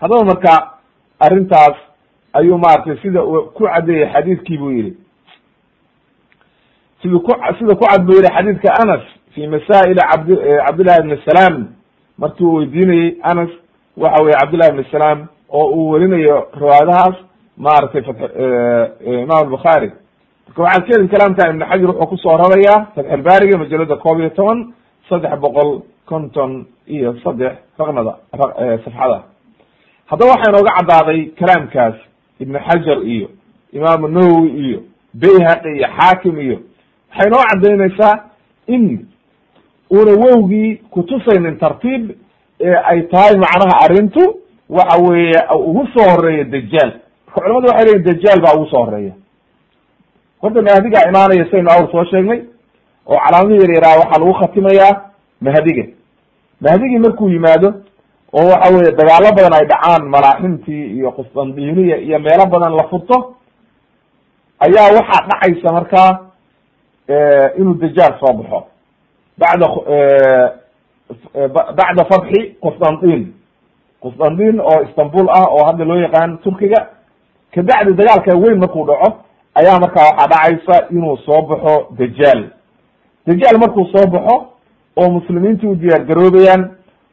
[0.00, 0.52] haddaba marka
[1.20, 1.76] arrintaas
[2.32, 3.20] ayuu maaragtay sida
[3.56, 4.92] ku cadeeyey xadiidkii buu yihi
[7.02, 9.02] siduu ku sida ku cad buu yihi xadiidka anas
[9.34, 10.28] fi masaa'ili cabd
[10.66, 11.68] cabdillahi ibn salaam.
[12.18, 13.50] Markii uu weydiinayey anas
[13.96, 17.16] waxa weye cabdillahi ibn salaam oo uu werinayo riwaayadahaas
[17.56, 18.02] maaragtay
[19.22, 19.92] imam albukhaari
[20.46, 24.30] marka waxaad ka heli kalaamka ibn xajar wuxuu ku soo rarayaa fatxulbaariga majalada koob iyo
[24.30, 24.58] toban
[25.08, 25.70] saddex boqol
[26.06, 28.12] konton iyo saddex raqnada
[28.84, 29.18] safxada
[30.10, 31.94] haddaba waxaa inooga caddaaday kalaamkaas
[32.40, 33.28] ibn xajar iyo
[33.72, 34.78] imaamu nawowi iyo
[35.22, 36.56] bayhaqi iyo xaakim iyo
[37.10, 38.14] waxay inoo caddaynaysaa
[38.66, 39.06] in
[39.90, 42.10] una wowgii kutusaynin tartiib
[42.60, 44.22] ee ay tahay macnaha arrintu
[44.68, 46.90] waxa weeye ugu soo horreeya dajaal
[47.26, 49.12] marka culamadu waxay leyihin dajaal baa ugu soo horreeya
[50.42, 52.40] horta mahdigaa imaanaya saynu awr soo sheegnay
[53.06, 54.92] oo calaamadihi yar yaraa waxaa lagu khatimayaa
[55.40, 55.84] mahdiga.
[56.60, 57.74] Mahdigii markuu yimaado
[58.32, 63.16] oo waxa weye dagaalo badan ay dhacaan malaaximtii iyo qustandiniya iyo meelo badan la furto
[64.60, 66.10] ayaa waxaa dhacaysa markaa
[67.58, 68.60] inuu dajaal soo baxo.
[69.38, 69.66] Bacda
[71.78, 73.22] bacda fatxi qustandin
[74.02, 76.80] qustandin oo istanbul ah oo hadda loo yaqaan turkiga.
[77.54, 79.08] Kabacdi dagaalka weyn markuu dhaco
[79.54, 82.40] ayaa markaa waxaa dhacaysa inuu soo baxo dajaal.
[83.26, 84.36] Dajaal markuu soo baxo
[84.96, 86.62] oo muslimiinta u diyaar garoobayaan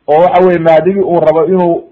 [0.07, 1.83] oo waxa weye mahdigii uu rabo inuu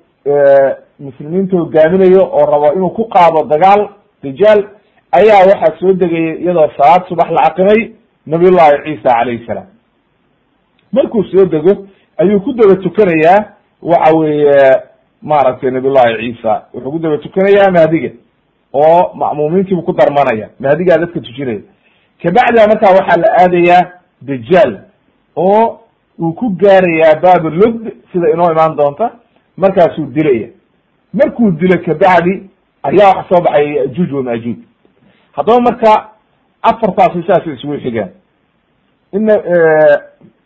[0.99, 3.89] muslimiinta hogaaminayo oo rabo inuu ku qaado dagaal
[4.23, 4.63] dajaal
[5.11, 7.91] ayaa waxaa soo degayay iyadoo salaad subax la aqimay
[8.25, 9.67] nabiyullahi ciisa calayhi salaam.
[10.91, 13.45] Markuu soo dego ayuu ku daba tukanayaa
[13.81, 14.71] waxa weeye
[15.21, 16.61] maaragtay nabiyullahi ciisa.
[16.73, 18.09] Wuxuu ku daba tukanayaa mahdiga
[18.73, 20.49] oo ma'muumiintiibu ku darmanaya.
[20.59, 21.61] Mahdigaa dadka tujinaya.
[22.23, 24.79] Kabacdina markaa waxaa la aadayaa dajaal
[25.35, 25.79] oo
[26.19, 29.11] uu ku gaarayaa baabu lud sida inoo imaan doonta
[29.57, 30.47] markaasuu dilaya
[31.13, 32.49] markuu dilo kabacdi
[32.83, 34.57] ayaa waxa soo baxaya yajuuj wamajuuj
[35.31, 36.09] haddaba marka
[36.61, 38.09] afartaasi saasay isugu xigaan.
[39.13, 39.33] Ina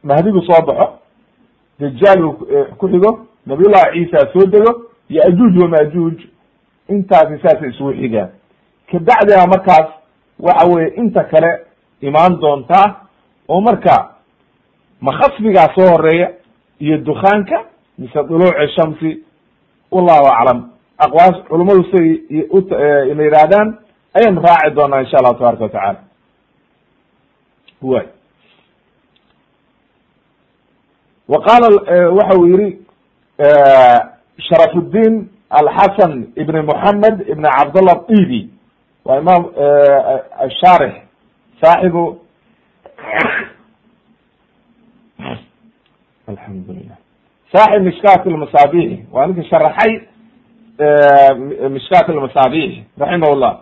[0.04, 0.88] mahdigu soo baxo
[1.80, 2.34] dajaal uu
[2.78, 4.72] ku xigo nabiyullahi ciisa soo dego
[5.10, 6.18] yajuuj wamajuuj
[6.90, 8.30] intaasi saasay isugu xigaan.
[8.92, 9.88] Kabacdina markaas
[10.40, 11.52] waxa weye inta kale
[12.02, 12.96] imaan doontaa
[13.48, 14.10] oo marka
[15.02, 16.28] ma khasbigaa soo horreeya
[16.80, 17.58] iyo dukaanka
[17.98, 19.24] mise duluuci shamsi
[19.92, 20.60] wallahu aclam.
[21.06, 22.12] Aqwaas culummadu siday
[23.12, 23.78] ina yidhahdaan
[24.18, 26.00] ayaynu raaci doonaa insha allahu tabaraka watacala
[27.82, 28.06] way.
[31.28, 31.68] Wa qaala
[32.18, 32.70] waxa uu yihi
[34.48, 35.16] sharafuddiin
[35.50, 38.42] alxasan ibn moxamed ibn cabdallah ibi
[39.06, 39.44] waa imaam
[40.46, 40.94] ashaarix
[41.62, 42.04] saaxibu
[46.30, 46.98] alxamdulilah
[47.54, 49.92] saaxib mishkat lmasaabix waa ninka sharaxay
[51.70, 53.56] mishkat lmasaabix raximah llah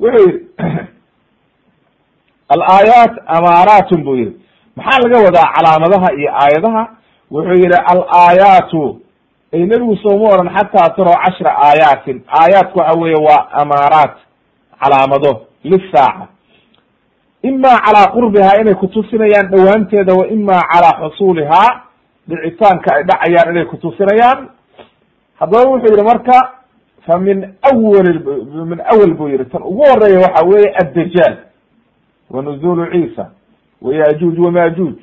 [0.00, 0.40] wuxuu yihi
[2.54, 4.44] alaayaat amaaraatun buu yihi
[4.76, 6.88] maxaa laga wadaa calaamadaha iyo aayadaha?
[7.30, 9.00] Wuxuu yihi alaayaatu
[9.52, 12.24] ay nebigu sooma oran xataa taro cashra aayaatin.
[12.28, 14.16] Aayaatku waxa weeye waa amaaraat
[14.80, 16.26] calaamado lisaaca
[17.42, 21.83] ima calaa qurbihaa inay kutusinayaan dhowaanteeda wa ima calaa xusuulihaa
[22.28, 24.48] dhicitaanka ay dhacayaan inay kutusinayaan
[25.40, 26.50] haddaba wuxuu yihi marka
[27.06, 28.18] fa min awali
[28.70, 31.36] min awal buu yihi tan ugu horreeya waxa weeye addajaal
[32.30, 33.30] wa nuzulu ciisa
[33.82, 34.94] wa yajuuj wamajuuj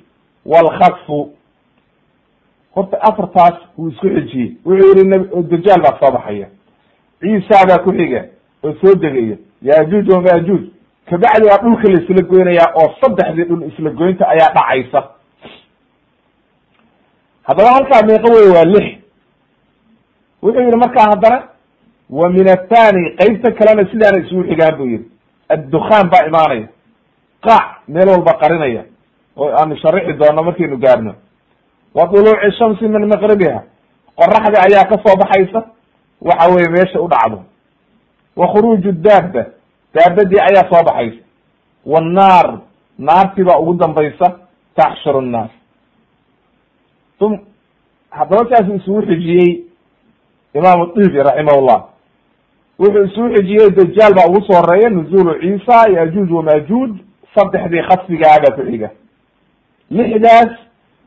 [0.46, 1.30] walkhasfu
[2.76, 4.56] horta afartaas wuu isku xijiyey.
[4.66, 6.48] Wuxuu yihi dajaal baa soo baxaya.
[7.20, 8.26] Ciisa baa ku xiga
[8.64, 9.38] oo soo degaya.
[9.62, 10.62] Yajuuj wamajuuj
[11.10, 15.04] kabacdi waa dhulka la isla goynayaa oo saddexdii dhul isla goynta ayaa dhacaysa
[17.48, 18.88] haddaba halkaa meeqo wey waa lix.
[20.44, 21.40] Wuxuu yihi markaa haddana
[22.10, 25.06] wa min athani qeybta kalena sidaana isugu xigaan buu yihi
[25.50, 26.68] addukhaan baa imaanaya.
[27.46, 28.84] Qaac meel walba qarinaya
[29.38, 31.14] oo aanu sharixi doono markaynu gaarno.
[31.96, 33.62] Wa duluuci shamsi min maqribiha.
[34.16, 35.60] Qoraxda ayaa ka soo baxaysa
[36.22, 37.44] waxa weye meesha u dhacdo.
[38.36, 39.46] Wa khuruuju daaba
[39.94, 41.22] daabadii ayaa soo baxaysa.
[41.86, 42.60] Wannaar
[43.00, 44.28] naartii baa ugu dambaysa
[44.76, 45.50] taxshuru nnaas
[48.10, 49.64] haddaba saasu isugu xijiyey
[50.54, 51.80] imaamu dibi raximahullah
[52.80, 56.92] wuxuu isugu xijiyey dajaal baa ugu soo horreeya nuzulu ciisa yajuuj wamajuuj
[57.36, 58.90] saddexdii khasfigaaga ku xiga.
[59.92, 60.52] Lixdaas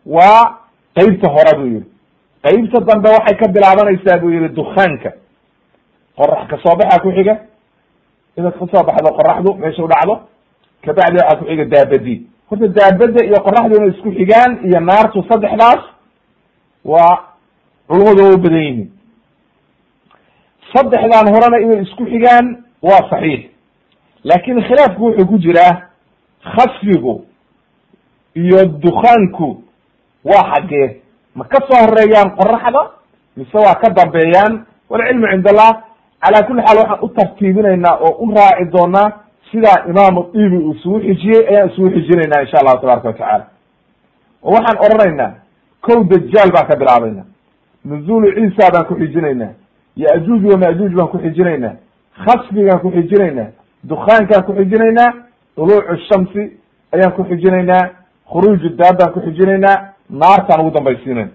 [0.07, 0.59] waa
[0.97, 1.85] qeybta hore buu yihi
[2.45, 5.11] qeybta dambe waxay ka bilaabanaysaa buu yihi dukaanka
[6.17, 7.35] qorax ka soo baxa ku xiga.
[8.37, 10.15] Inaad ka soo baxdo qoraxdu meesha u dhacdo
[10.85, 12.19] kabacdi waxaa ku xiga daabadii.
[12.51, 15.83] Horta daabada iyo qoraxdu inay isku xigaan iyo naartu saddexdaas
[16.85, 17.19] waa
[17.89, 18.91] culummadu waa u badan yihiin.
[20.75, 22.47] Saddexdan horena inay isku xigaan
[22.83, 23.43] waa saxiix.
[24.25, 25.73] Laakin khilaafku wuxuu ku jiraa
[26.55, 27.25] khasfigu
[28.35, 29.63] iyo dukaanku
[30.25, 31.01] waa xaggee.
[31.35, 32.83] Ma ka soo horeeyaan qoraxda
[33.37, 34.67] mise waa ka dambeeyaan?
[34.91, 35.73] Walcilmu cind allah
[36.23, 39.09] calaa kulli xaal waxaan u tartiibinaynaa oo u raaci doonaa
[39.51, 43.45] sidaa imaamu dibi uu isugu xijiyey ayaan isugu xijinaynaa insha allahu tabaraka watacaala
[44.43, 45.33] oo waxaan odhanaynaa
[45.87, 47.23] kow dajaal baan ka bilaabayna
[47.85, 49.53] nuzuulu ciisa baan ku xijinaynaa
[49.97, 51.75] yajuuj wamajuuj baan ku xijinaynaa
[52.25, 53.49] khasbigaan ku xijinaynaa
[53.89, 55.11] dukaankaan ku xijinaynaa
[55.57, 56.43] duluucu shamsi
[56.95, 57.83] ayaan ku xijinaynaa
[58.33, 59.77] khuruuju daabaan ku xijinaynaa
[60.21, 61.31] naartaan ugu dambaysiinayna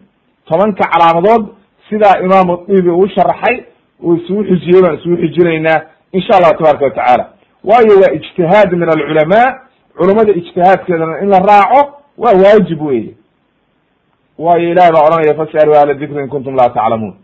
[0.47, 1.43] tobanka calaamadood
[1.89, 3.55] sidaa imaamu dibi uu sharaxay
[4.03, 5.79] uu isugu xijiyey baan isugu xijinaynaa
[6.17, 7.25] insha allahu tabaraka watacaala
[7.69, 9.47] waayo waa ijtihaad min alculamaa.
[9.97, 11.81] Culamada ijtihaadkeedana in la raaco
[12.17, 13.13] waa waajib weye
[14.43, 17.15] waayo ilahi baa odhanaya fasaluu ahla dikri in kuntum laa taclamuun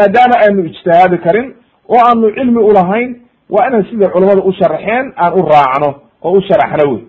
[0.00, 1.46] maadaama aanu ijtihaadi karin
[1.92, 3.10] oo aanu cilmi ulahayn
[3.54, 5.90] waa inaan sida culamada u sharaxeen aan u raacno
[6.22, 6.42] oo u
[6.92, 7.02] wey.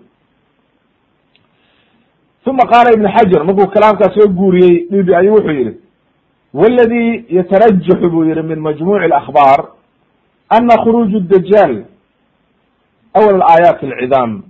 [2.46, 5.76] Uma qaala ibn xajar markuu kalaamkaa soo guuriyey dhibi ayuu wuxuu yihi
[6.54, 9.60] wladi yatarajaxu buu yihi min majmuci اlakhbaar
[10.48, 11.84] ana khuruuj dajaal
[13.14, 14.42] awal aayaat alcidaam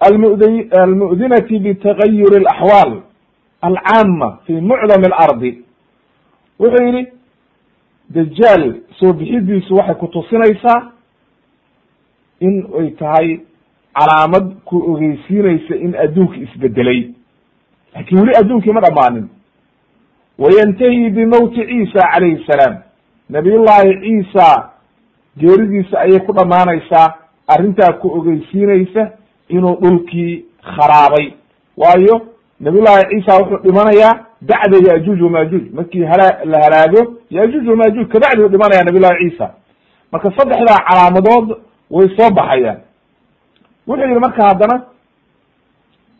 [0.00, 0.42] almud
[0.82, 3.07] almu'dinati bitagayur اlaxwaal
[3.62, 5.64] alcaama fi mucdam alardi.
[6.60, 7.06] Wuxuu yihi
[8.10, 10.92] dajaal soo bixidiisu waxay kutusinaysaa
[12.40, 13.40] in ay tahay
[13.98, 17.10] calaamad ku ogeysiinaysa in adduunka isbedelay.
[17.94, 19.28] Laakin weli adduunkii ma dhamaanin
[20.38, 22.76] wayantahi bimowti ciisa calayhi salaam.
[23.30, 24.70] Nabiyullahi ciisa
[25.38, 27.14] geeridiisa ayay ku dhammaanaysaa
[27.48, 29.10] arrintaa ku ogeysiinaysa
[29.48, 31.32] inuu dhulkii kharaabay
[31.76, 32.26] waayo
[32.60, 38.48] nabiyullahi ciisa wuxuu dhimanayaa bacda yajuuj wamajuuj markii hala la halaago yajuuj wamajuuj kabacdi u
[38.48, 39.50] dhimanaya nabiyullahi ciisa
[40.12, 41.56] marka saddexdaa calaamadood
[41.90, 42.78] way soo baxayaan.
[43.88, 44.82] Wuxuu yihi marka haddana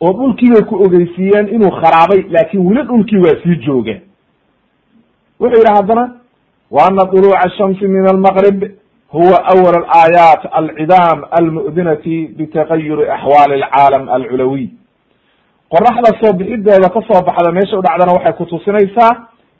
[0.01, 3.95] oo dhulkii bay ku ogeysiiyeen inuu kharaabay laakin weli dhulkii waa sii jooga
[5.39, 6.11] wuxuu yidhi haddana
[6.71, 8.63] wa ana duluuca ashamsi min almaqrib
[9.11, 14.67] huwa awal alaayaat alcidaam almu'dinati bitagayuri axwaali alcaalam alculawiy
[15.73, 19.11] qoraxda soo bixideeda ka soo baxda meesha u dhacdana waxay kutusinaysaa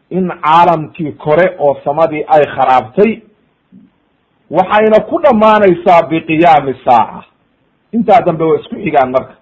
[0.10, 3.12] in caalamkii kore oo samadii ay kharaabtay
[4.58, 7.24] waxayna ku dhammaanaysaa biqiyaami saaca.
[7.94, 9.34] Intaa dambe waa isku xigaan marka.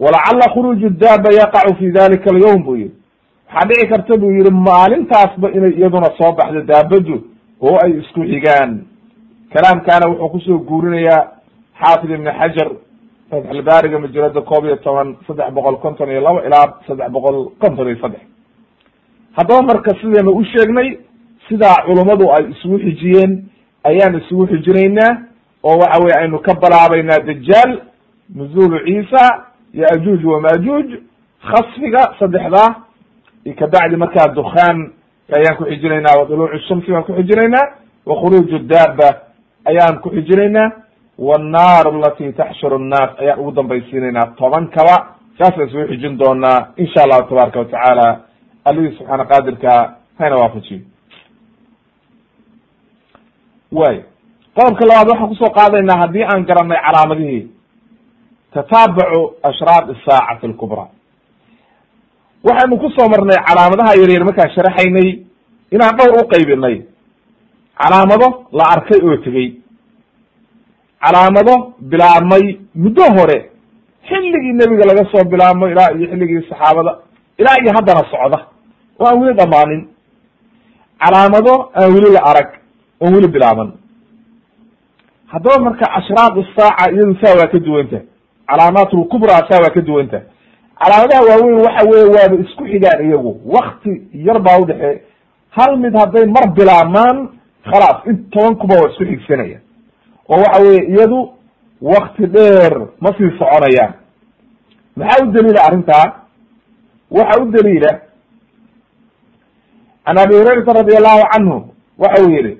[0.00, 2.92] Walacala khuruuju daaba yaqacu fi dalika alyawm buu yihi
[3.48, 7.16] waxaa dhici karta buu yihi maalintaasba inay iyaduna soo baxdo daabadu
[7.60, 8.72] oo ay isku xigaan.
[9.52, 11.22] Kalaamkaana wuxuu ku soo guurinayaa
[11.80, 12.68] xaafid ibn xajar
[13.42, 17.98] fatxulbaariga majalada koob iyo toban saddex boqol konton iyo labo ilaa saddex boqol konton iyo
[18.02, 18.22] saddex.
[19.36, 20.88] Haddaba marka sidaynu u sheegnay
[21.48, 23.32] sidaa culummadu ay isugu xijiyeen
[23.90, 25.12] ayaan isugu xijinaynaa
[25.62, 27.70] oo waxa weye aynu ka balaabaynaa dajaal
[28.34, 29.22] nuzuulu ciisa
[29.82, 30.88] yajuuj wamajuuj
[31.50, 32.68] khasfiga saddexdaa
[33.58, 34.78] kabacdi markaa dukaan
[35.36, 37.66] ayaan ku xijinaynaa waduluucu shamsi baan ku xijinaynaa
[38.06, 39.08] wa khuruuju daaba
[39.70, 40.68] ayaan ku xijinaynaa
[41.18, 44.96] wannaar alati taxshuru nnaas ayaan ugu dambaysiinaynaa tobankaba
[45.38, 48.06] saasaan isugu xijin doonaa insha allahu tabaaraka watacaala
[48.68, 49.72] allihii subxaana qaadirka
[50.18, 50.80] hayna waafajiyo
[53.72, 53.96] way
[54.56, 57.42] qodobka labaad waxaan ku soo qaadaynaa haddii aan garanay calaamadihii
[58.54, 60.88] tataabucu ashraad isaacati alkubraa
[62.46, 65.08] waxaynu ku soo marnay calaamadaha yaryar markaan sharaxaynay
[65.74, 66.76] inaan dhowr u qaybinay
[67.82, 69.48] calaamado la arkay oo tegey
[71.04, 71.54] calaamado
[71.90, 73.38] bilaabmay muddo hore.
[74.08, 76.92] Xilligii nebiga laga soo bilaabmo ilaa iyo xilligii saxaabada
[77.38, 78.38] ilaa iyo haddana socda.
[79.00, 79.82] Oo aan weli dhammaanin.
[81.02, 82.48] Calaamado aan weli la arag
[83.00, 83.70] oon weli bilaaban.
[85.32, 87.98] Haddaba marka ashraad saaca iyadu saa waa ka duwanta
[88.48, 90.18] calaamaat lkubraa saa waa ka duwanta
[90.80, 93.32] calaamadaha waaweyn waxa weye waaba isku xigaan iyagu.
[93.54, 93.92] Wakti
[94.26, 95.02] yar baa udhexe
[95.56, 97.28] hal mid hadday mar bilaabmaan
[97.70, 99.58] khalaas in toban kuba waa isku xigsanaya
[100.28, 101.30] oo waxa weye iyadu
[101.82, 103.92] wakti dheer ma sii soconayaan.
[104.96, 106.06] Maxaa u daliila arrintaa?
[107.10, 108.00] Waxa u daliila
[110.06, 111.56] can abi hurayrata radi allahu canhu
[111.98, 112.58] waxa uu yihi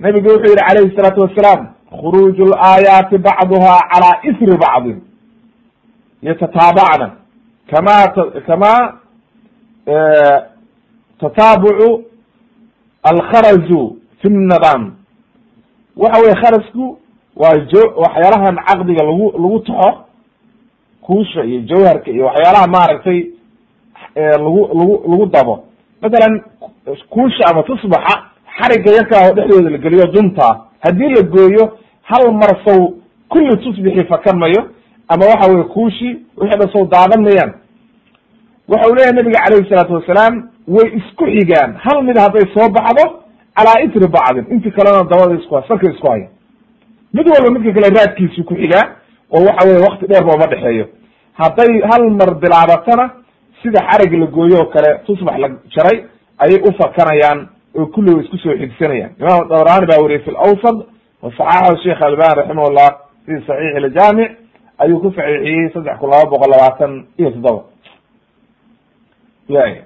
[0.00, 1.66] nabigu wuxuu yihi calayhi salaatu wasalaam
[2.00, 4.98] khuruuj laayaati bacduha calaa isri bacdin
[6.22, 7.08] yatataabacna
[7.70, 7.96] kama
[8.46, 8.72] kama
[11.20, 12.04] tataabucu
[13.02, 14.92] alkharaju fi nnidaam
[15.96, 16.98] waxa weye kharasku
[17.36, 19.90] waa jo waxyaalahan caqdiga lagu lagu taxo
[21.02, 23.26] kuusha iyo jawharka iyo waxyaalaha maaragtay
[24.16, 25.64] lagu lagu lagu dabo.
[26.02, 26.42] Matalan
[27.10, 28.14] kuusha ama tusbaxa
[28.58, 32.94] xariga yarkaa oo dhexdooda la geliyo dunta haddii la gooyo hal mar sow
[33.28, 34.70] kulli tusbixii fakan mayo
[35.08, 37.52] ama waxa weye kuushi wixii dhan sow daadan mayaan.
[38.68, 41.74] Waxa uu leeyahay nabiga calayhi salaatu wasalaam way isku xigaan.
[41.84, 43.21] Hal mid hadday soo baxdo
[43.56, 46.28] calaa itri bacdin intii kalena dabada isku sarka isku haya
[47.14, 48.84] mid walba midka kale raadkiisu ku xigaa
[49.34, 50.86] oo waxa weye wakti dheer ba uma dhexeeyo.
[51.40, 53.04] Hadday hal mar bilaabatana
[53.62, 55.98] sida xarag la gooyo oo kale tusbax la jaray
[56.42, 57.48] ayay ufakanayaan
[57.78, 59.12] oo kulli isku soo xigsanayaan.
[59.20, 60.76] Imaam dawrani baa weriyey fi lawsad
[61.22, 62.88] wasaxaxahu sheikh albani raximahullah
[63.26, 64.30] fi saxiix iljaamic
[64.82, 67.62] ayuu ku saxiixiyey saddex kun laba boqol labaatan iyo toddoba.
[69.48, 69.82] Y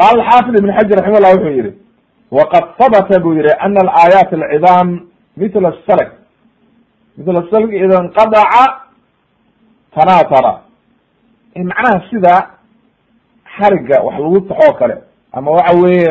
[0.00, 1.72] qaala xaafid ibn xajar raximahullah wuxuu yihi
[2.36, 4.88] waqad habata buu yihi ana alaayaat alcidaam
[5.40, 6.08] mitla salg
[7.18, 8.64] mitla salg ida inqadaca
[9.94, 10.52] tanatara
[11.70, 12.34] macnaha sida
[13.56, 14.96] xariga wax lagu taxoo kale
[15.32, 16.10] ama waxa weeye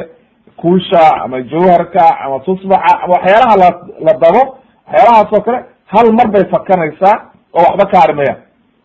[0.62, 3.70] kuusha ama jawharka ama tusbaxa ama waxyaalaha la
[4.06, 4.42] la dabo
[4.88, 5.60] waxyaalahaas oo kale
[5.94, 7.16] hal mar bay fakanaysaa
[7.54, 8.40] oo waxba ka harmayaan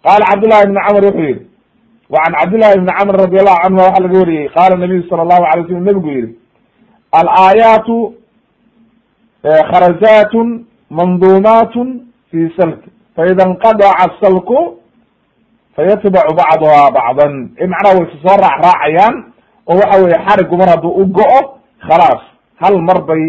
[0.04, 1.46] qaala cabdullahi ibni camr wuxuu yihi
[2.10, 5.44] wa can cabdillahi ibni camr radi allahu canhuma waxaa laga wariyey qaala nabiyu sala allahu
[5.52, 6.28] alay slam nabigu yihi
[7.12, 8.14] alaayaatu
[9.70, 11.88] kharazatun mandumatun
[12.30, 12.80] fi salk
[13.16, 14.78] faida inqadaca salku
[15.76, 17.32] fayatbacu bacduha bacdan
[17.72, 19.14] macnaha way soo raac raacayaan
[19.70, 21.40] oo waxa weye xarigu mar hadduu u go-o
[21.86, 22.22] khalaas
[22.60, 23.22] hal mar bay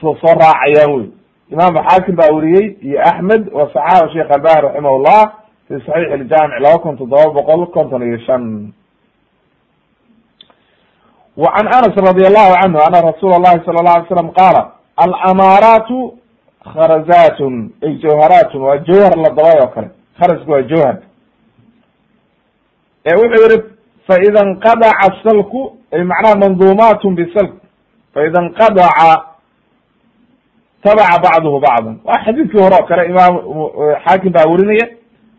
[0.00, 1.06] so soo raacayaan wey
[1.50, 5.20] imaamu xaakim baa weriyey iyo axmed wa saxaxa sheekh albani raximahullah
[5.68, 8.72] fi saxiix iljaamic laba kun toddoba boqol konton iyo shan
[11.36, 14.62] wa can anas radi allahu canhu ana rasuula llahi sala la alay slam qaala
[14.96, 15.98] alamaaraatu
[16.72, 17.54] kharazatun
[17.86, 20.96] ay jawharaatun waa jawhar la dabay oo kale kharasku waa jawhar
[23.06, 23.62] wuxuu yihi
[24.08, 27.52] faida inqadaca salku ay macnaha manduumatun bisalk
[28.14, 29.10] faida inqadaca
[30.82, 33.34] tabaca bacduhu bacdan waa xadiidkii hore oo kale imaam
[34.04, 34.86] xaakim baa werinaya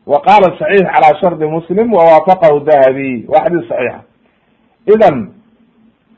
[0.05, 3.99] wa qaala saxiix calaa shardi muslim wawaafaqahu dahabi waa xadiis saxiixa
[4.93, 5.15] idan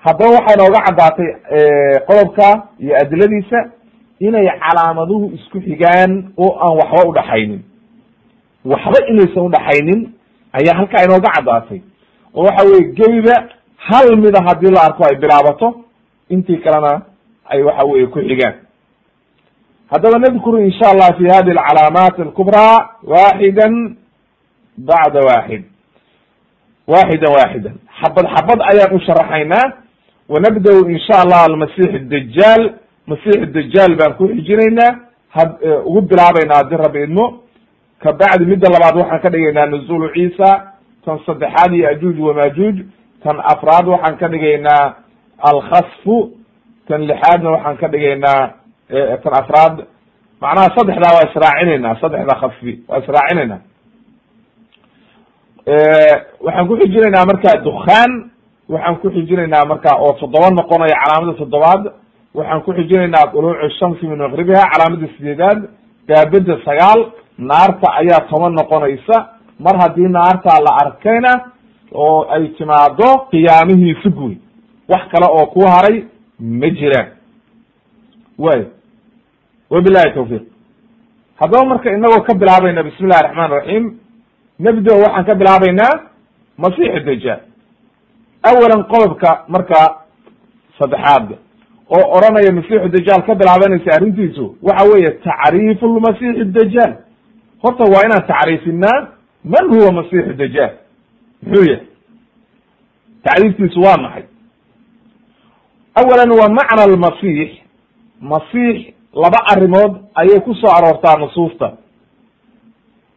[0.05, 1.29] haddaba waxay nooga caddaatay
[2.07, 2.47] qodobka
[2.83, 3.59] iyo adiladiisa
[4.19, 7.61] inay calaamaduhu isku xigaan oo aan waxba udhaxaynin
[8.71, 9.99] waxba inaysan udhaxaynin
[10.57, 11.79] ayaa halkaa inooga caddaatay.
[12.35, 13.35] Oo waxa weye gebiba
[13.87, 15.67] hal mida haddii la arko ay bilaabato
[16.29, 17.01] intii kalena
[17.51, 18.55] ay waxa weye ku xigaan.
[19.91, 23.73] Haddaba nadkuru in sha allah fi hadi alcalaamaat alkubraa waaxidan
[24.77, 25.63] bacda waaxid.
[26.87, 27.75] Waaxidan waaxidan.
[28.01, 29.65] Xabad xabad ayaan u sharaxaynaa
[30.29, 32.63] wanabda-u in sha allah almasix dajaal
[33.07, 34.91] masix dajaal baan ku xijinaynaa
[35.89, 37.25] ugu bilaabaynaa haddii rabbi idmo
[38.03, 40.49] kabacdi midda labaad waxaan ka dhigaynaa nuzulu ciisa
[41.05, 42.77] tan saddexaad iyo ajuuj wamajuuj
[43.23, 44.93] tan afraad waxaan ka dhigaynaa
[45.51, 46.15] alkhasfu
[46.87, 48.41] tan lixaadna waxaan ka dhigaynaa
[49.23, 49.75] tan afraad
[50.41, 53.61] macnaha saddexdaa waa israacinaynaa saddexda khasfi waa israacinaynaa
[56.45, 58.11] waxaan ku xijinaynaa marka dukhaan
[58.69, 61.83] waxaan ku xijinaynaa marka oo toddoba noqonaya calaamada toddobaad.
[62.37, 65.59] Waxaan ku xijinaynaa duluucu shamsi min maqribiha calaamada sideedaad
[66.07, 66.99] daabada sagaal
[67.37, 69.17] naarta ayaa toban noqonaysa.
[69.65, 71.31] Mar haddii naartaa la arkayna
[71.93, 74.33] oo ay timaado qiyaamihiisi guy
[74.89, 75.97] wax kale oo ku haray
[76.39, 77.07] ma jiraan.
[78.37, 78.61] Way
[79.69, 80.43] wabilahi tawfiiq.
[81.39, 83.85] Haddaba marka inagoo ka bilaabayna bismi illahi raxmaan raxiim
[84.59, 85.93] nebdo waxaan ka bilaabaynaa
[86.57, 87.39] masiix dajaal
[88.43, 89.95] awalan qodobka marka
[90.79, 91.37] saddexaad
[91.89, 96.93] oo oranaya masiixu dajaal ka bilaabanaysa arrintiisu waxa weeye tacriifu lmasiixi dajaal
[97.63, 99.07] horta waa inaan tacriifinaa
[99.43, 100.73] man huwa masiixu dajaal
[101.43, 101.85] muxuu yahay
[103.23, 104.23] tacriiftiisu waa maxay
[105.95, 107.49] awalan waa macna almasiix
[108.21, 111.71] masiix laba arrimood ayay ku soo aroortaa nusuusta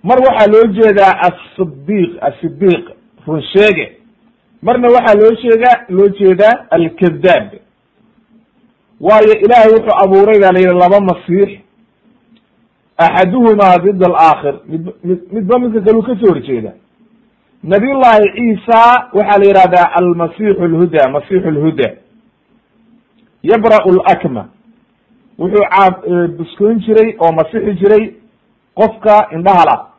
[0.03, 2.85] mar waxaa loo jeedaa asidiq asidiq
[3.27, 3.97] run sheege
[4.63, 7.49] marna waxaa loo sheegaa loo jeedaa alkadaab
[9.01, 11.51] waayo ilaahay wuxuu abuuray baa la yidhi laba masiix.
[12.99, 14.55] Axaduhumaa did alaakhir.
[14.69, 16.73] Mid mid midba midka kaleu ka soo horjeeda.
[17.63, 18.81] Nabiyullahi ciisa
[19.13, 21.89] waxaa la yihahdaa almasixu lhuda masixu lhuda
[23.43, 24.49] yabra'u lakma
[25.39, 25.95] wuxuu caab
[26.39, 28.15] buskoyn jiray oo masixi jiray.
[28.75, 29.92] Qofka indhahala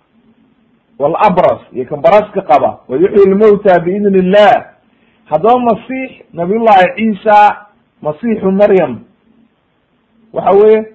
[1.00, 4.66] walabras iyo kan baraska qaba wa yuxyi lmowta biidni illah
[5.26, 7.56] haddaba masiix nabiyullahi ciisa
[8.02, 9.00] masixu maryam.
[10.34, 10.86] Waxa weeye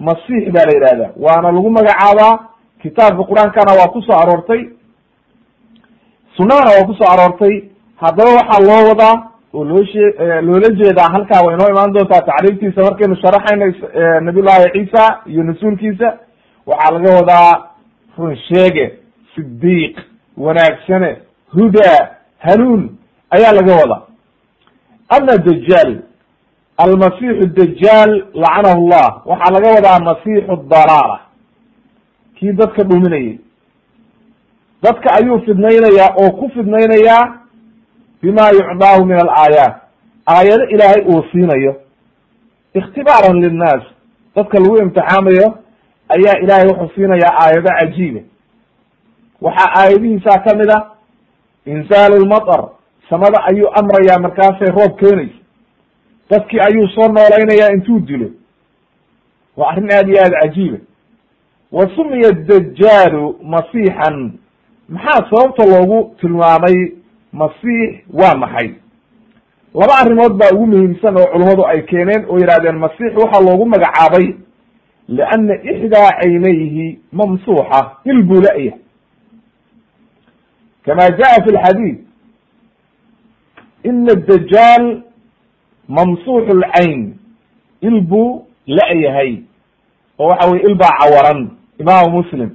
[0.00, 2.38] masiix baa la yidhahdaa waana lagu magacaabaa
[2.82, 4.62] kitaabka qur'aankana waa ku soo aroortay
[6.36, 7.54] sunadana waa ku soo aroortay.
[7.96, 9.14] Haddaba waxaa loo wadaa
[9.54, 13.66] oo loo shee loola jeedaa halkaa way inoo imaan doontaa tacriiftiisa markaynu sharaxayna
[14.20, 16.18] nabiyullahi ciisa iyo rasuulkiisa
[16.66, 17.50] waxaa laga wadaa
[18.18, 18.98] run sheege
[19.34, 19.98] sidiiq
[20.36, 21.16] wanaagsane
[21.52, 22.08] hudaa
[22.38, 22.98] hanuun
[23.30, 24.02] ayaa laga wadaa.
[25.08, 26.02] Ama dajaal
[26.76, 31.20] almasixu dajaal lacanahu llah waxaa laga wadaa masixu dalaala.
[32.36, 33.38] Kii dadka dhuminayay.
[34.82, 37.38] Dadka ayuu fidnaynayaa oo ku fidnaynayaa
[38.22, 39.74] bima yucdaahu min alaayaat.
[40.26, 41.76] Aayado ilaahay uu siinayo.
[42.74, 43.82] Ikhtibaaran linnaas.
[44.36, 45.58] Dadka lagu imtixaamayo
[46.08, 48.20] ayaa ilaahay wuxuu siinayaa aayado cajiiba
[49.40, 50.78] waxaa aayadihiisaa ka mid a
[51.66, 52.64] insaalu lmatar
[53.10, 55.34] samada ayuu amrayaa markaasay roob keenaysa.
[56.30, 58.30] Dadkii ayuu soo noolaynayaa intuu dilo.
[59.56, 60.78] Waa arrin aad iyo aad cajiiba
[61.72, 64.32] wa sumiya dajaalu masiixan.
[64.88, 66.92] Maxaa sababta loogu tilmaamay
[67.32, 67.94] masiix?
[68.12, 68.70] Waa maxay?
[69.74, 74.34] Laba arrimood baa ugu muhiimsan oo culummadu ay keeneen oo yidhahdeen masiix waxaa loogu magacaabay
[75.08, 78.72] lianna ixdaa caynayhi mamsuuxa il buu la-ya
[80.84, 81.98] kama jaa fi lxadiid
[83.84, 85.02] ina dajaal
[85.88, 87.14] mamsuuxu lcayn
[87.80, 89.42] il buu la-yahay
[90.18, 92.50] oo waxa weye il baa cawaran imaamu muslim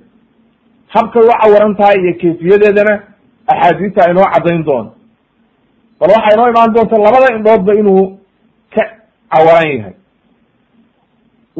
[0.87, 3.03] habkay u cawaran tahay iyo kayfiyadeedana
[3.47, 4.91] axaadiista inoo caddayn doono
[5.99, 8.17] bal waxaa inoo imaan doonta labada indhoodba inuu
[8.75, 8.83] ka
[9.29, 9.93] cawaran yahay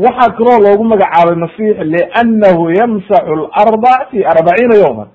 [0.04, 5.08] waxaa kaloo loogu magacaabay masiix liannahu yamsaxu larda fi arbaciina yawman.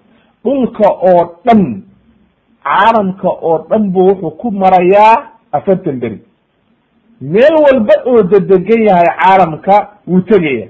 [0.45, 1.83] Dhulka oo dhan
[2.65, 5.17] caalamka oo dhan buu wuxuu ku marayaa
[5.53, 6.19] afartan beri
[7.21, 9.75] meel walba oo dedegan yahay caalamka
[10.07, 10.69] wuu tegaya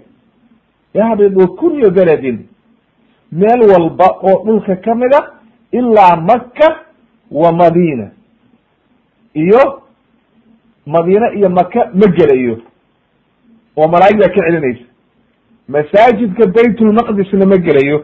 [0.94, 2.38] yahbidu kullu beledin
[3.32, 5.20] meel walba oo dhulka ka mid a
[5.72, 6.68] ilaa maka
[7.30, 8.10] wa madina
[9.34, 9.82] iyo
[10.86, 12.58] madiine iyo maka ma gelayo
[13.76, 14.84] oo malaa'igdaa ka celinaysa.
[15.68, 17.98] Masaajidka baytulmaqdisna ma gelayo.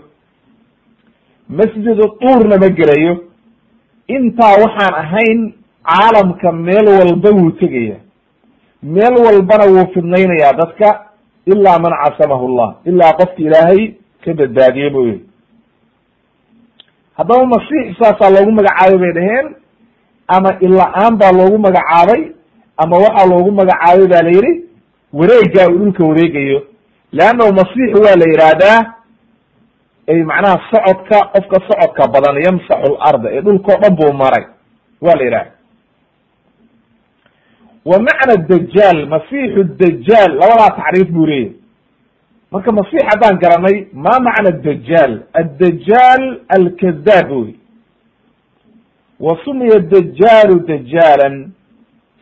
[1.49, 3.14] Masjidu tuurna ma gelayo.
[4.16, 5.41] Intaa waxaan ahayn
[5.91, 7.97] caalamka meel walba wuu tegaya
[8.83, 10.89] meel walbana wuu fidnaynayaa dadka
[11.47, 13.95] ilaa man casamahu llah ilaa qofki ilaahay
[14.25, 15.16] ka badbaadiyey mooye
[17.18, 19.47] haddaba masiix saasaa loogu magacaabay bay dhaheen
[20.37, 22.23] ama ila-aan baa loogu magacaabay
[22.83, 24.53] ama waxaa loogu magacaabay ba la yidhi
[25.12, 26.66] wareegaa uu dhulka wareegayo
[27.12, 28.80] leannahu masiix waa la yidhaahdaa
[30.30, 34.44] macnaha socodka qofka socodka badan yamsaxu larda ee dhulkao dhan buu maray
[35.00, 35.52] waa la yidhahda
[37.84, 41.52] wa macna dajaal masixu dajaal labadaa tacriif buu leeyahy
[42.52, 45.12] marka masix haddaan garanay ma macna dajaal?
[45.32, 47.54] Addajaal alkadaab wey
[49.20, 51.52] wa sumiya dajaalu dajaalan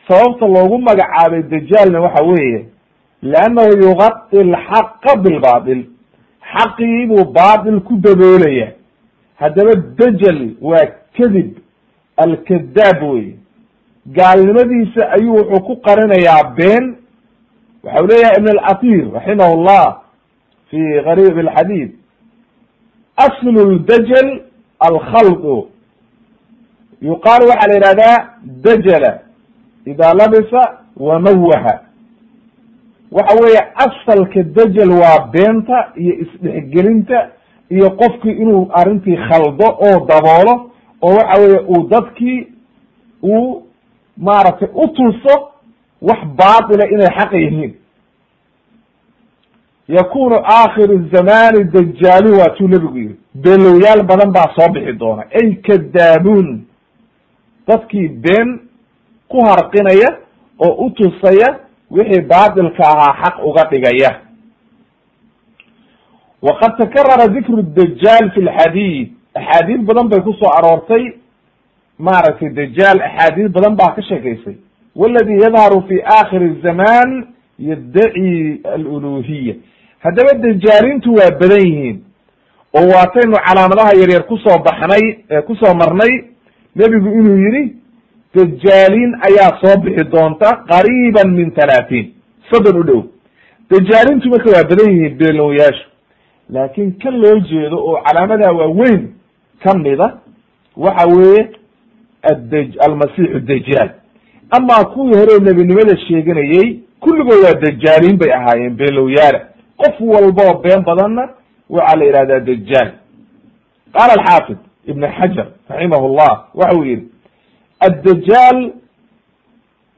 [0.09, 2.67] sababta loogu magacaabay dajaalna waxa weeye
[3.23, 5.85] leannahu yugadi alxaqa bilbaatil
[6.55, 8.69] xaqii buu baatil ku daboolaya
[9.37, 11.59] haddaba dajal waa kadib
[12.17, 13.35] alkadaab wey
[14.07, 16.85] gaalnimadiisa ayuu wuxuu ku qarinayaa been
[17.85, 19.87] waxau leeyahay ibn alatir raximah llah
[20.71, 21.91] fi gariib alxadiid
[23.27, 24.29] aslu ldajal
[24.89, 25.69] alkhalqu
[27.03, 28.17] yuqaalu waxaa la yihahdaa
[28.65, 29.13] dajala
[29.87, 30.63] ida labisa
[30.97, 31.88] wamawaha
[33.13, 37.29] waxa weeye asalka dajal waa beenta iyo isdhexgelinta
[37.71, 40.71] iyo qofkii inuu arrintii khaldo oo daboolo
[41.03, 42.47] oo waxa weeye uu dadkii
[43.23, 43.63] uu
[44.17, 45.35] maaragtay u tuso
[46.03, 47.75] wax baatila inay xaq yihiin.
[49.89, 55.23] Yakunu aakhiru zamani dajaalu waatuu nebigu yihi beenlowyaal badan baa soo bixi doona.
[55.43, 56.65] Ay kadaabuun.
[57.69, 58.61] Dadkii been
[59.29, 60.09] ku harqinaya
[60.59, 61.59] oo u tusaya
[61.91, 64.11] wixii baatilka ahaa xaq uga dhigaya.
[66.43, 71.05] waqad takarara dikru dajaal fi lxadiid axaadiid badan bay ku soo aroortay
[71.99, 74.57] maaragtay dajaal axaadiid badan baa ka sheekaysay
[74.97, 77.09] waladi yadharu fi aakhiri zaman
[77.59, 79.55] yaddaci aluluhiya
[80.05, 81.97] haddaba dajaalintu waa badan yihiin
[82.79, 85.05] oo waataynu calaamadaha yaryar ku soo baxnay
[85.47, 86.13] ku soo marnay
[86.77, 87.63] nebigu inuu yihi
[88.39, 92.07] dajaaliin ayaa soo bixi doonta qariiban min talaatiin
[92.51, 93.03] soddon u dhow.
[93.71, 95.87] Dajaalintu marka waa badan yihiin beelowyaashu
[96.55, 99.03] laakin kan loo jeedo oo calaamadaha waaweyn
[99.65, 100.07] kamida
[100.77, 101.43] waxa weeye
[102.23, 103.91] ada almasixu dajaal
[104.51, 106.69] amaa kuwii hore nebinimada sheeganayey
[107.01, 109.41] kulligood waa dajaaliin bay ahaayeen beelowyaala
[109.77, 111.29] qof walboo been badanna
[111.71, 112.91] waxaa la yihahdaa dajaal
[113.93, 117.03] qaala alxaafid ibn xajar raximah llah waxa uu yihi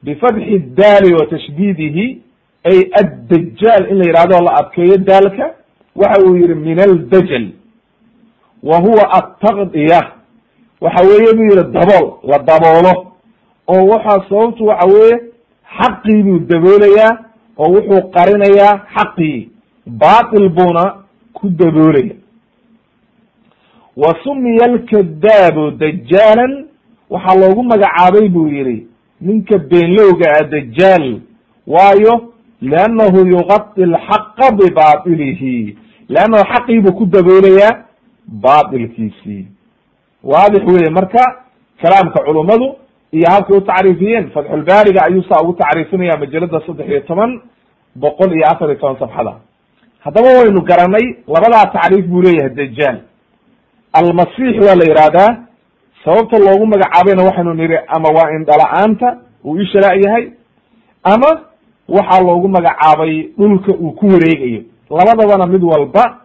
[0.03, 2.21] bifatxi daali wa tashdiidihi
[2.63, 5.53] ay addajaal in la yihahdo la adkeeyo daalka
[5.95, 7.45] waxa uu yihi min aldajal
[8.63, 10.01] wa huwa ataqdiya
[10.81, 12.93] waxa weeye buu yihi dabool la daboolo
[13.67, 15.19] oo waxaa sababtu waxa weeye
[15.79, 17.17] xaqii buu daboolayaa
[17.57, 19.49] oo wuxuu qarinayaa xaqii
[19.87, 20.83] baatil buuna
[21.33, 22.15] ku daboolaya
[23.97, 26.70] wa sumiya alkadaabu dajaalan
[27.13, 28.77] waxaa loogu magacaabay buu yihi
[29.21, 31.05] ninka beenlowga ah dajaal
[31.73, 32.13] waayo
[32.61, 35.77] liannahu yugadi alxaqa bibaatilihi.
[36.13, 37.71] Leannahu xaqii buu ku daboolayaa
[38.43, 39.45] baatilkiisii.
[40.23, 41.23] Waadix weye marka
[41.81, 42.67] kalaamka culummadu
[43.11, 47.41] iyo habkay u tacriifiyeen fatxulbaariga ayuu saa ugu tacriifinaya majalada saddex iyo toban
[47.95, 49.33] boqol iyo afar iyo toban safxada.
[50.05, 52.97] Haddaba waynu garanay labadaa tacriif buu leeyahay dajaal.
[53.93, 55.29] Almasiix waa la yihahdaa
[56.05, 60.25] sababta loogu magacaabayna waxaynu nihi ama waa indhala-aanta uu ishala yahay
[61.03, 61.29] ama
[61.89, 64.61] waxaa loogu magacaabay dhulka uu ku wareegayo.
[64.89, 66.17] Labadabana mid walba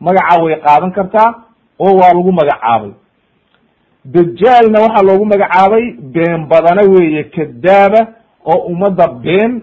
[0.00, 1.34] magaca way qaadan kartaa
[1.80, 2.90] oo waa lagu magacaabay.
[4.04, 8.06] Dajaalna waxaa loogu magacaabay been badana weeye kadaaba
[8.46, 9.62] oo ummadda been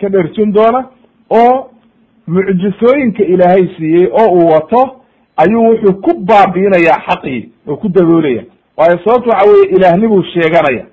[0.00, 0.88] ka dherjin doona
[1.30, 1.70] oo
[2.26, 4.96] mucjisooyinka ilaahay siiyey oo uu wato
[5.36, 8.42] ayuu wuxuu ku baabiinayaa xaqii oo ku daboolaya
[8.80, 10.86] waayo sababta waxa weye ilaahnimuu sheeganaya.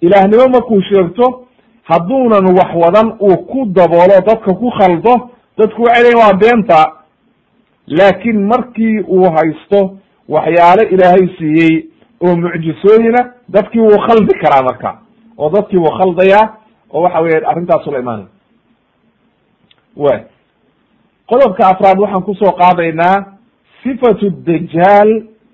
[0.00, 1.46] Ilaahnimo markuu sheegto
[1.82, 5.14] hadduunan wax wadan uu ku daboolo dadka ku khaldo
[5.58, 6.80] dadku waxay leeyiin waa beenta.
[7.86, 9.80] Laakiin markii uu haysto
[10.28, 11.74] waxyaalo ilaahay siiyey
[12.20, 14.98] oo mucjisooyina dadkii wuu khaldi karaa marka.
[15.38, 16.46] Oo dadkii wuu khaldayaa
[16.92, 18.26] oo waxa weye arrintaasu la imaanay
[19.96, 20.20] way
[21.30, 23.24] qodobka afraad waxaan ku soo qaadaynaa
[23.82, 25.10] sifatu dajaal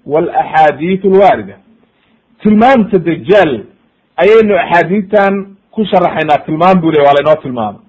[0.07, 1.57] walaxaadiith alwaarida
[2.42, 3.53] tilmaamta dajaal
[4.22, 5.34] ayaynu axaadiistan
[5.70, 7.80] ku sharaxaynaa tilmaam buu le waa laynoo tilmaamay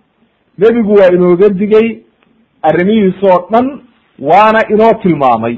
[0.57, 1.87] nebigu waa inooga digay
[2.61, 3.67] arrimihiis oo dhan
[4.19, 5.55] waana inoo tilmaamay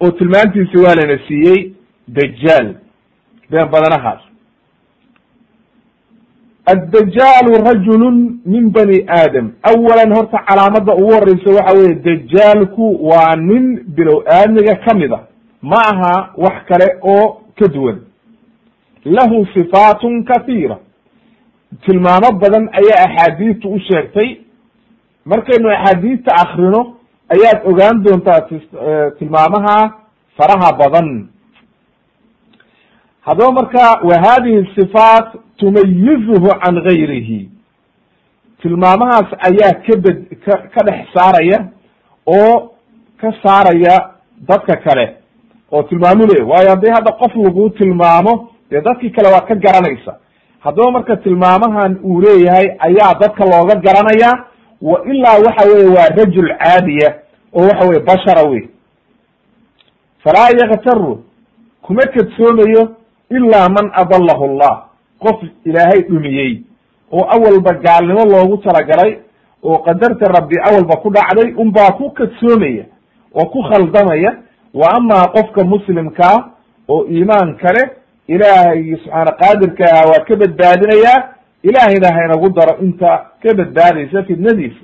[0.00, 1.72] oo tilmaamtiisi waa layna siiyey
[2.08, 2.74] dajaal
[3.50, 4.20] been badanahaas
[6.72, 8.16] addajaalu rajulun
[8.52, 13.64] min bani aadam awalan horta calaamada ugu horeysa waxa weye dajaalku waa nin
[13.96, 15.20] bilow aadmiga ka mid a
[15.70, 17.98] ma aha wax kale oo ka duwan.
[19.04, 20.76] Lahu sifaatun kahiira
[21.84, 24.28] tilmaamo badan ayaa axaadiistu u sheegtay.
[25.24, 26.80] Markaynu axaadiista akrino
[27.34, 28.40] ayaad ogaan doontaa
[29.18, 29.76] tilmaamaha
[30.36, 31.28] faraha badan.
[33.26, 37.48] Haddaba marka wa hadihi sifaat tumayizuhu can gayrihi
[38.62, 41.58] tilmaamahaas ayaa kabed ka ka dhex saaraya
[42.26, 42.70] oo
[43.20, 43.94] ka saaraya
[44.48, 45.06] dadka kale
[45.72, 50.16] oo tilmaamu le waayo haddii hadda qof lagu tilmaamo dee dadkii kale waa ka garanaysa.
[50.60, 54.30] Haddaba marka tilmaamahan uu leeyahay ayaa dadka looga garanaya
[54.82, 57.14] wa ilaa waxa weye waa rajul caadiya
[57.52, 58.68] oo waxa weye bashara wey
[60.24, 61.24] falaa yaktaru
[61.82, 62.96] kuma kadsoomayo
[63.30, 64.84] ilaa man adalahu allah
[65.18, 66.62] qof ilaahay dhumiyey
[67.12, 69.18] oo awalba gaalnimo loogu talagalay
[69.62, 72.84] oo qadarta rabbi awalba ku dhacday unbaa ku kadsoomaya
[73.34, 74.32] oo ku khaldamaya
[74.74, 76.50] wa amaa qofka muslimkaa
[76.88, 77.82] oo iimaan kale
[78.28, 81.18] ilaahay subxaana qaadirka ah waa ka badbaadinayaa
[81.62, 83.10] ilaahayna haynagu daro inta
[83.42, 84.80] ka badbaadaysa fidnadiisa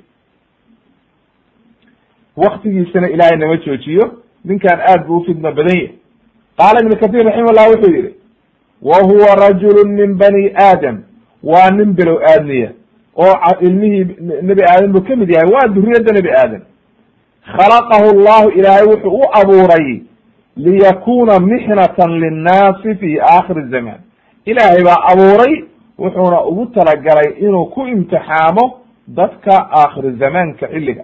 [2.37, 4.13] waktigiisana ilaahay nama joojiyo
[4.45, 5.89] ninkan aad bu ufidno badan yahy
[6.57, 8.13] qaala ibnu kathir raximahullah wuxuu yihi
[8.81, 11.03] wa huwa rajulu min bani aadam.
[11.43, 12.71] Waa nin bilow aadmiya
[13.15, 14.07] oo ilmihii
[14.41, 16.61] nebi aadam buu ka mid yahay waa duriyadda nebi aadam
[17.57, 20.01] khalaqahu llahu ilaahay wuxuu u abuuray
[20.57, 23.99] liyakuna mixnatan linnaasi fi aakhiri zaman
[24.45, 25.53] ilaahay baa abuuray
[25.99, 31.03] wuxuuna ugu talagalay inuu ku imtixaamo dadka aakhiri zamaanka xilliga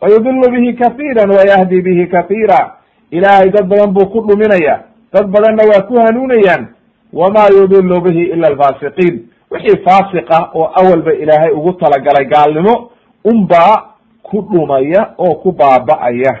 [0.00, 2.76] wayudilu bihi kahiira wayahdi bihi kahiira
[3.10, 4.80] ilaahay dad badan buu ku dhuminaya
[5.12, 6.66] dad badanna waa ku hanuunayaan
[7.12, 12.90] wama yudilu bihi ila alfaasiqiin wixii faasiqa oo awalba ilaahay ugu talagalay gaalnimo
[13.24, 13.89] unbaa
[14.30, 16.32] ku dhumaya oo ku baaba'aya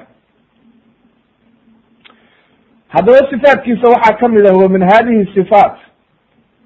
[2.88, 5.76] haddaba sifaatkiisa waxaa ka mid ah wa min hadihi sifaat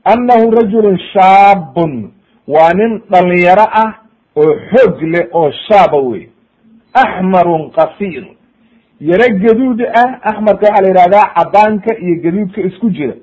[0.05, 2.13] annahu rajulun shaabun
[2.49, 3.93] waa nin dhalinyaro ah
[4.37, 6.29] oo xoog leh oo shaaba wey
[6.95, 8.25] axmarun qasiir
[9.01, 13.15] yaro gaduud ah axmarka waxaa la yihahdaa cadaanka iyo gaduudka isku jira.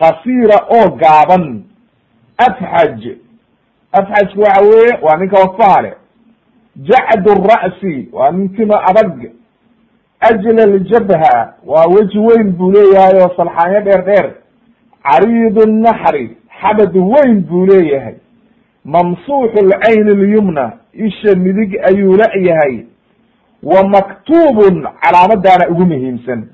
[0.00, 1.64] Qasiira oo gaaban
[2.38, 3.00] afxaj
[3.92, 5.94] afxajku waxa weeye waa ninka wafaha leh
[6.82, 9.30] jacd ra'si waa nin tima adag.
[10.20, 14.34] ajlal jabha waa weji weyn buu leeyahay oo salxaanyo dheer dheer.
[15.02, 18.14] cariid naxri xabad weyn buu leeyahay.
[18.84, 22.84] mamsuuxu lcayn lyumna isha midig ayuu la yahay
[23.62, 26.48] wa maktubun calaamadaana ugu muhiimsan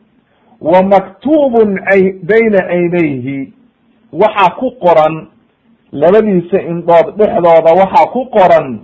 [0.60, 1.80] wa maktubun
[2.22, 3.52] bayna caynayhi
[4.12, 5.26] waxaa ku qoran
[5.92, 8.80] labadiisa indhood dhexdooda waxaa ku qoran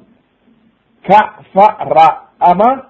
[1.09, 2.09] kafara
[2.41, 2.83] ama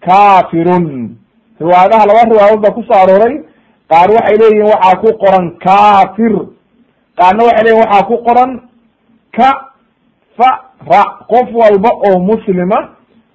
[0.00, 1.16] kafirun
[1.60, 3.34] riwaayadaha laba riwaayadood baa ku soo arooray.
[3.90, 6.32] Qaar waxay leeyihiin waxaa ku qoran kafir
[7.18, 8.50] qaarna waxay leyihin waxaa ku qoran
[9.36, 11.02] kafara.
[11.30, 12.88] Qof walba oo muslima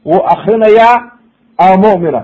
[0.05, 1.11] wuu akrinayaa
[1.57, 2.21] ama mu'mina.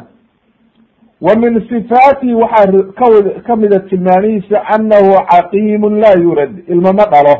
[1.21, 7.35] Wa min sifaatihi waxaa kawd kamida tilmaamihiisa anahu caqiimun laa yurad ilma ma dhalo.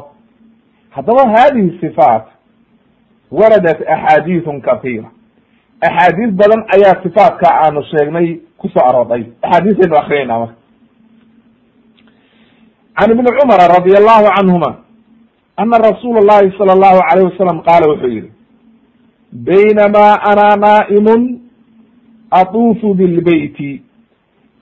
[0.90, 2.26] Haddaba hadihi sifaat
[3.32, 5.10] waradat axaadiisun kahiira
[5.82, 9.24] axaadiis badan ayaa sifaatka aanu sheegnay ku soo arooday.
[9.44, 10.56] Axaadiisaynu akrinayna marka.
[12.98, 14.72] Can ibni cumara radi allahu canhuma
[15.58, 18.30] ana rasuula llahi sal allahu alayh wasalam qaala wuxuu yihi
[19.34, 21.40] baynamaa ana naa'imun
[22.32, 23.82] atuufu bilbeyti.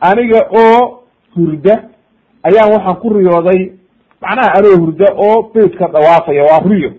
[0.01, 1.03] Aniga oo
[1.36, 1.76] hurda
[2.43, 3.61] ayaan waxaan ku riyooday
[4.22, 6.91] macnaha anoo hurda oo beytka dhawaafaya waa riyo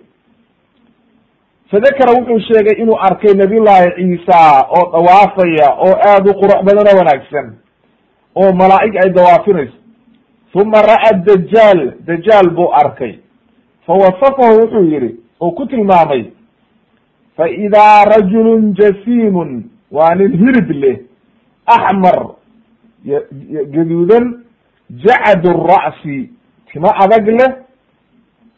[1.70, 6.98] fadakara wuxuu sheegay inuu arkay nabiyullaahi ciisa oo dhawaafaya oo aad u qurux badan oo
[6.98, 7.46] wanaagsan
[8.34, 9.78] oo malaa'ig ay dawaafinayso
[10.54, 13.18] uma ra'a dajaal dajaal buu arkay
[13.86, 15.10] fawasafahu wuxuu yihi
[15.40, 16.24] oo ku tilmaamay
[17.36, 20.96] fa idaa rajulun jasiimun waa nin hirid leh
[21.66, 22.26] axmar
[23.74, 24.44] gaduudan
[25.04, 26.30] jacadu ra'si
[26.72, 27.52] timo adag leh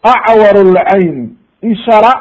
[0.03, 1.31] acwaru lcayn
[1.63, 2.13] ishara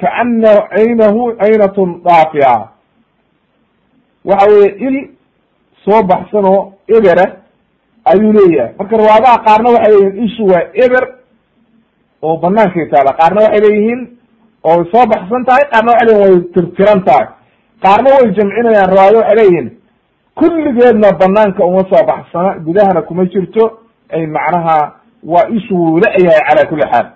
[0.00, 2.68] kaana caynahu caynatun daafica
[4.24, 4.96] waxa weye il
[5.84, 7.26] soo baxsan oo ebera
[8.04, 11.04] ayuu leeyahay marka riwaadaha qaarna waxay leeyihiin ishu waa eber
[12.22, 14.00] oo banaankay taala qaarna waxay leeyihiin
[14.64, 17.26] oo soo baxsan tahay qaarna waxay leyihin way tirtiran tahay
[17.84, 19.68] qaarna way jamcinayaan riwaayado waxay leeyihiin
[20.38, 23.64] kulligeedna banaanka uma soo baxsana gudahana kuma jirto
[24.16, 24.76] ay macnaha
[25.32, 27.06] waa ishu wuu la-yahay cala kuli xaal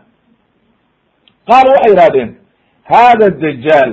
[1.49, 2.31] qaalu waxay yihahdeen
[2.93, 3.93] hada dajaal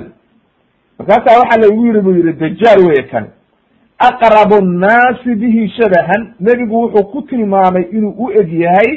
[0.98, 3.26] markaasaa waxaa laigu yiri bu yihi dajaal weye kan
[3.98, 8.90] aqrabu nnaasi bihi shabahan nebigu wuxuu ku tilmaamay inuu u eg yahay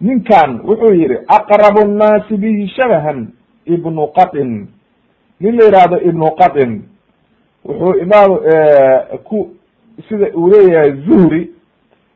[0.00, 3.28] ninkan wuxuu yihi aqrabu nnaasi bihi shabahan
[3.66, 4.66] ibnu qatin
[5.40, 6.82] nin la yihahdo ibnu qatin
[7.64, 8.30] wuxuu imaam
[9.24, 9.50] ku
[10.08, 11.50] sida uu leeyahay zuhri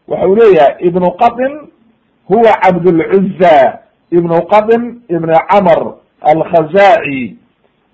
[0.08, 1.52] waxa uu leeyahay ibnu qatin
[2.28, 3.78] huwa cabdulcuza
[4.10, 7.36] ibnu qatin ibn camr alkhazaaci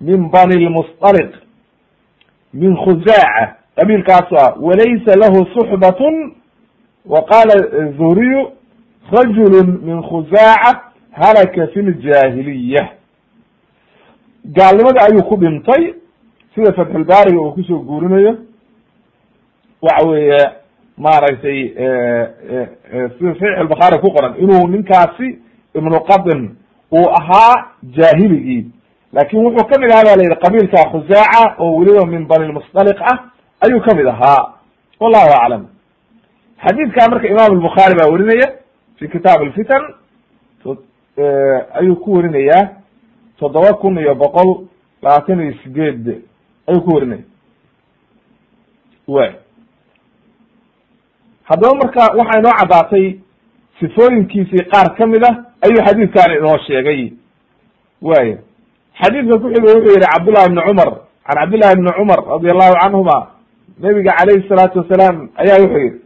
[0.01, 1.31] min bani lmusطaliq
[2.53, 6.33] min khuzaaca qabiilkaasu ah walaysa lahu suxbatun
[7.05, 7.55] wa qaala
[7.97, 8.49] zuhriyu
[9.11, 12.89] rajulu min khuzaaca halaka fi ljaahiliya
[14.45, 15.93] gaalnimada ayuu ku dhintay
[16.55, 18.37] sida fatxulbaariga uu ku soo guurinayo
[19.81, 20.39] waxa weeye
[20.97, 21.59] maaragtay
[23.17, 25.39] sida saxiix albakhaari ku qoran inuu ninkaasi
[25.75, 26.55] ibnu qatin
[26.91, 28.65] uu ahaa jaahiligii
[29.13, 33.01] laakin wuxuu ka mid ahaa ba la yidhi qabiilka khuzaaca oo weliba min bani lmusdaliq
[33.01, 33.17] ah
[33.61, 34.53] ayuu ka mid ahaa.
[34.99, 35.67] Wallahu aclam.
[36.63, 38.47] Xadiidka marka imam albukhaari baa werinaya
[38.97, 39.81] fi kitaab alfitan
[41.79, 42.69] ayuu ku werinayaa
[43.39, 44.67] toddoba kun iyo boqol
[45.01, 46.21] labaatan iyo sideed
[46.67, 47.23] ayuu ku werinaya
[49.07, 49.31] way
[51.43, 53.19] haddaba marka waxaa inoo caddaatay
[53.79, 57.13] sifooyinkiisii qaar ka mid ah ayuu xadiidkaani inoo sheegay.
[58.01, 58.37] Waya
[59.01, 60.89] xadiidka kuxiga wuxuu yihi cabdullahi ibni cumar
[61.25, 63.17] can cabdillahi ibni cumar radi allahu canhuma
[63.81, 65.99] nabiga calayhi salaatu wasalaam ayaa wuxuu yihi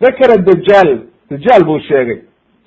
[0.00, 0.88] dakara dajaal
[1.30, 2.18] dajaal buu sheegay.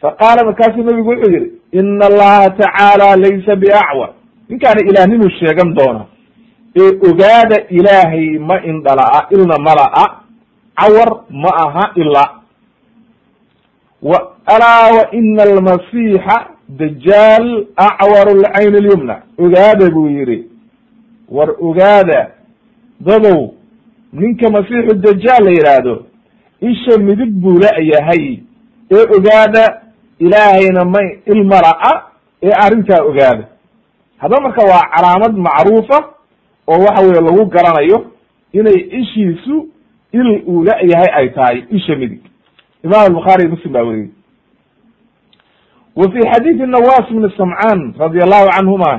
[0.01, 4.09] Faqaala markaasuu nabigu wuxuu yihi ina allaha tacaala laysa biacwar
[4.49, 6.05] ninkaani ilaahninuu sheegan doona
[6.81, 10.05] ee ogaada ilaahay ma indhala-a ilna mala-a
[10.79, 12.38] cawar ma aha ila wa
[14.45, 19.21] alaa wa ina almasiixa dajaal acwaru lcayn alyumna.
[19.37, 20.43] Ogaada buu yihi
[21.29, 22.31] war ogaada.
[22.99, 23.53] Dadow
[24.13, 26.05] ninka masiixu dajaal la yidhaahdo
[26.61, 28.39] isha midig buu la-yahay
[28.91, 29.81] ee ogaada
[30.19, 32.03] ilaahayna may ilmala-a
[32.43, 33.47] ee arrintaa ogaada.
[34.17, 35.99] Haddaba marka waa calaamad macruufa
[36.67, 38.05] oo waxa weye lagu garanayo
[38.53, 39.67] inay ishiisu
[40.11, 42.21] il uu la-yahay ay tahay isha midig
[42.83, 44.09] imam iyo muslim baa weriyey
[45.95, 48.93] wa fi xadiidi nawas bni samcaan radi allahu canhuma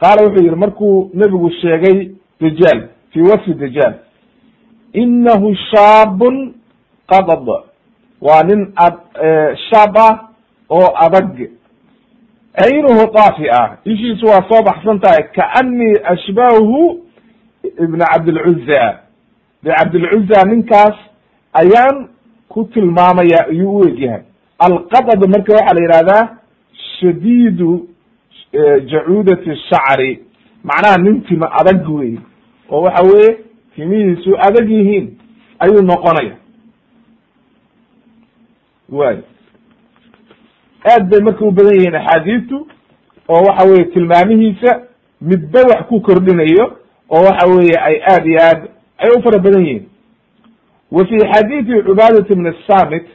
[0.00, 2.10] qaala wuxuu yihi markuu nebigu sheegay
[2.40, 3.94] dajaal fi wasfi dajaal
[4.92, 6.54] inahu shaabun
[7.06, 7.46] qadad
[8.20, 8.72] waa nin
[9.70, 10.28] shaab ah
[10.70, 11.50] oo adag
[12.60, 17.00] caynuhu daafi ah ishiisu waa soo baxsan tahay kaanii ashbahu
[17.64, 19.00] ibn cabdilcuza
[19.62, 20.96] de cabdilcuza ninkaas
[21.52, 22.08] ayaan
[22.52, 24.22] ku tilmaamaya ayuu u egyahay
[24.66, 26.28] alqadad marka waxaa la yihahdaa
[27.00, 27.88] shadiidu
[28.90, 30.10] jacuudati shacri.
[30.64, 32.18] Macnaha nin tima adag wey
[32.70, 33.30] oo waxa weye
[33.74, 35.06] timihiisu adag yihiin
[35.58, 36.36] ayuu noqonaya.
[38.98, 39.16] Way
[40.92, 42.66] aad bay marka u badan yihiin axaadiistu
[43.28, 44.80] oo waxa weye tilmaamihiisa
[45.20, 46.66] midba wax ku kordhinayo
[47.10, 48.60] oo waxa weye ay aad iyo aad
[48.98, 49.86] ay u fara badan yihiin
[50.90, 53.06] wa fi xadiidi cubaadat bn samit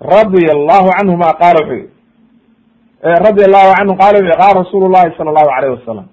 [0.00, 1.88] radia allahu canhuma qaala wuxuu yihi
[3.26, 6.06] radia allahu canhu qala wuxu qala rasuulu llahi sala allahu alayh wasalam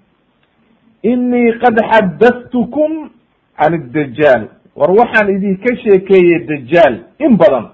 [1.04, 2.92] inii qad xadathtukum
[3.60, 4.42] can dajaal
[4.76, 7.66] war waxaan idinka sheekeeyey dajaal in badan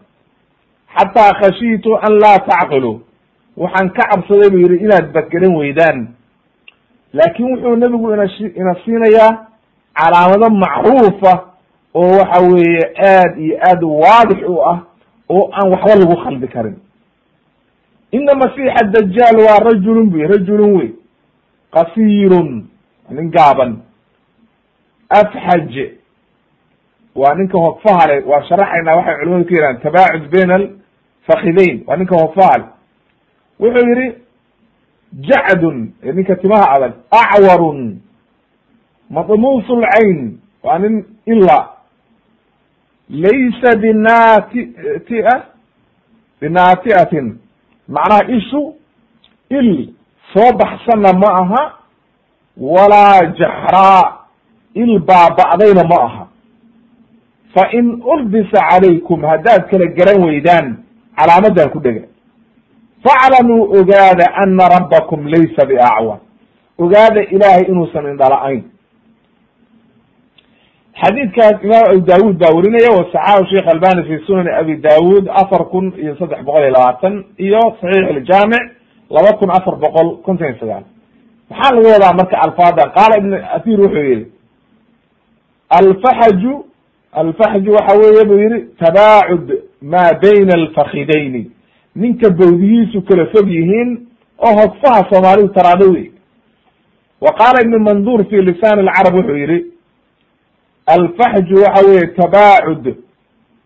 [0.98, 3.02] xataa khashiitu an laa tacqilu
[3.58, 6.08] waxaan ka cabsaday buu yihi inaad bakeran weydaan.
[7.14, 8.26] Laakin wuxuu nebigu ina
[8.62, 9.32] ina siinayaa
[9.98, 11.34] calaamado macruufa
[12.00, 14.80] oo waxa weeye aad iyo aad waadix u ah
[15.30, 16.76] oo aan waxba lagu khaldi karin.
[18.12, 20.90] Ina masiixa dajaal waa rajulun bu rajulun wey.
[21.74, 22.50] Qasirun
[23.10, 23.72] nin gaaban.
[25.10, 25.74] Afxaj
[27.16, 32.66] waa ninka hogfahale waa sharaxaynaa waxay culimadu ku yidhahan tabaacud bayn alfakidayn waa ninka hogfahale
[33.60, 34.08] wuxuu yihi
[35.28, 38.00] jacdun ninka timaha adag acwarun
[39.10, 41.58] madmuus lcayn waa nin ila
[43.10, 45.44] laysa binaatia
[46.42, 47.38] binaatiatin
[47.88, 48.74] macnaha ishu
[49.50, 49.94] il
[50.34, 51.74] soo baxsanna ma aha
[52.58, 54.18] walaa jaxraa
[54.74, 56.28] il baaba'dayna ma aha
[57.56, 60.78] fa in uldisa calaykum haddaad kala garan weydaan
[61.18, 62.08] calaamadan ku dhega
[63.04, 66.20] faclamuu ogaada ana rabbakum laysa biacwar
[66.78, 68.64] ogaada ilaahay inuusan indhala-ayn
[71.02, 75.86] xadiidkaas imaam abu daawud baa werinaya wasaxaahu sheikh albani fi sunani abi daawud afar kun
[76.04, 77.14] iyo saddex boqol iyo labaatan
[77.46, 78.64] iyo saxiix iljaamic
[79.16, 80.84] laba kun afar boqol konton iyo sagaal.
[81.50, 84.26] Maxaa laga wadaa marka alfaada qaala ibn athir wuxuu yihi
[85.80, 86.54] alfaxaju
[87.22, 89.48] alfaxju waxa weeye buu yihi tabaacud
[89.82, 91.44] maa bayna alfakidayni
[91.96, 93.90] ninka bawdihiisu kala fog yihiin
[94.48, 96.12] oo hogfaha soomaalidu taraado wey
[97.22, 99.58] wa qaala ibn mandur fi lisaan alcarab wuxuu yihi
[100.96, 102.96] alfaxju waxa weye tabaacud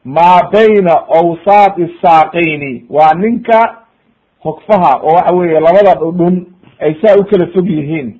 [0.06, 3.78] maa bayna awsaati saaqayni waa ninka
[4.44, 6.46] hogfaha oo waxa weeye labada dhudhun
[6.80, 8.18] ay saa u kala fog yihiin.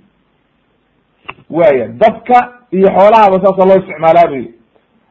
[1.50, 4.54] Waya dabka iyo xoolahaba saasa loo isticmaalaa buyi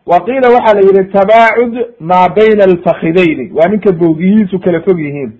[0.06, 5.32] wa qiila waxaa la yihi tabaacud maa bayna alfakidayni waa ninka bowdiyihiisu kala fog yihiin.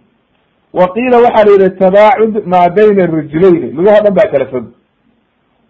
[0.75, 4.65] Wa qiila waxaa la yihi tabaacud maa bayna rijlayni lugaho dhan baa kala fog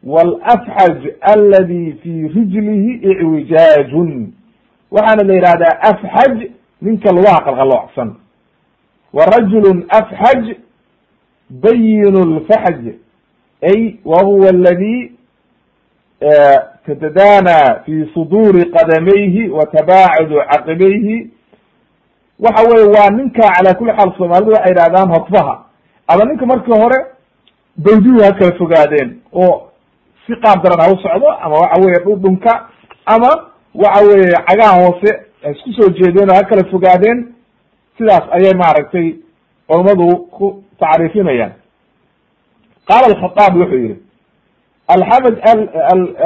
[0.05, 4.32] wlafxaj aladi fi rijlihi icwijaajun
[4.90, 6.42] waxaana la yihahdaa afxaj
[6.82, 8.14] ninka lugaha qalqaloocsan
[9.12, 10.44] wa rajulu afxaj
[11.51, 12.86] bayin lfaxj
[13.62, 15.12] ay wa huwa aladi
[16.86, 21.30] tatadaana fi suduuri qadamayhi wa tabaacudu caqibayhi
[22.40, 25.64] waxa weye waa ninka cala kuli xaal soomaalidu waxay yidhahdaan hokfaha
[26.09, 27.07] ama ninka markii hore
[27.76, 29.70] bawdihu ha kala fogaadeen oo
[30.31, 32.53] si qaab daran ha u socdo ama waxa weye dhudhunka
[33.07, 33.31] ama
[33.74, 35.11] waxa weye cagaha hoose
[35.53, 37.18] isku soo jeedeen oo ha kala fogaadeen
[37.99, 39.14] sidaas ayay maaragtay
[39.68, 40.07] culamadu
[40.37, 41.53] ku tacriifinayaan.
[42.89, 43.97] Qaala alkhadaab wuxuu yihi
[44.89, 45.37] alxamd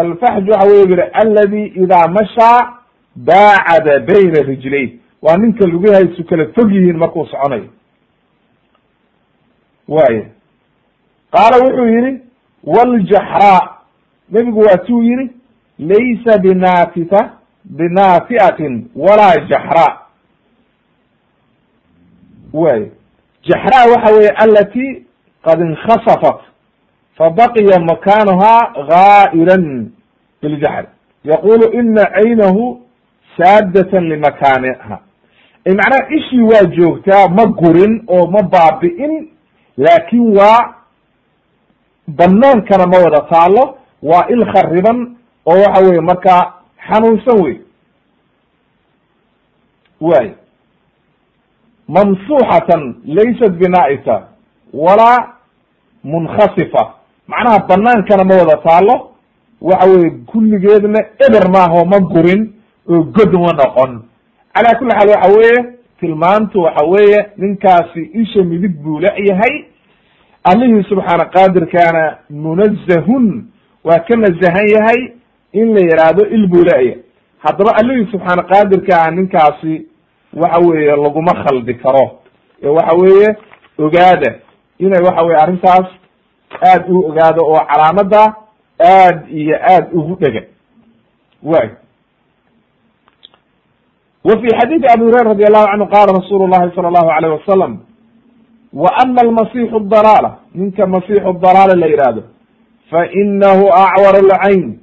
[0.04, 2.58] alfaxj waxa wey yihi aladi idaa mashaa
[3.16, 4.90] baacada bayna rijlayn
[5.22, 7.68] waa ninka lugahaysu kala fog yihiin markuu soconayo.
[9.88, 10.24] Waya
[11.34, 12.20] qaala wuxuu yihi
[12.66, 13.73] wljaxraa
[14.30, 15.30] nebigu waa tuu yihi
[15.78, 17.30] laysa binafita
[17.64, 19.98] binafiatin walaa jaxraa
[22.52, 22.90] way
[23.48, 25.06] jaxraa waxa weye alati
[25.44, 26.40] qad inkasafat
[27.18, 29.90] fabaqiya makanuha gaa'iran
[30.42, 30.86] biljaxr
[31.24, 32.80] yaqulu ina caynahu
[33.36, 34.98] saadatan limakaniha
[35.66, 39.28] ay macnaha ishii waa joogtaa ma gurin oo ma baabi'in
[39.76, 40.74] laakin waa
[42.08, 43.78] banaankana ma wada taalo
[44.10, 44.98] waa il khariban
[45.46, 46.42] oo waxa weye markaa
[46.88, 47.56] xanuunsan wey
[50.00, 50.26] way
[51.88, 52.82] mamsuxatan
[53.16, 54.16] laysat bina'isa
[54.72, 55.32] walaa
[56.04, 56.82] munkhasifa.
[57.28, 59.10] Macnaha banaankana ma wada taalo
[59.60, 62.52] waxa weye kulligeedna eber maaho ma gurin
[62.88, 64.02] oo god ma noqon.
[64.54, 65.64] Calaa kulli xaal waxa weeye
[66.00, 69.64] tilmaantu waxa weeye ninkaasi isha midig buu leeyahay
[70.44, 73.46] allihii subxaana qaadirkaana munazahun
[73.84, 75.12] waa ka nazahan yahay
[75.52, 76.96] in la yidhaahdo il buu leeya
[77.38, 79.86] haddaba allihii subxaana qaadirkaa ninkaasi
[80.32, 82.18] waxa weeye laguma khaldi karo.
[82.62, 83.36] Ee waxa weeye
[83.78, 84.34] ogaada.
[84.78, 85.86] Inay waxa weye arrintaas
[86.70, 88.34] aad u ogaado oo calaamada
[88.80, 90.42] aad iyo aad ugu dhega.
[91.42, 91.68] Way
[94.24, 97.78] wa fi xadiidi abi hurayra radi allahu canhu qala rasuulu llahi sala allahu alayh wasalam
[98.72, 99.80] wa ama almasixu
[100.54, 102.22] ninka masixu dalaala la yidhaahdo
[102.90, 104.78] fa inahu acwar alcayn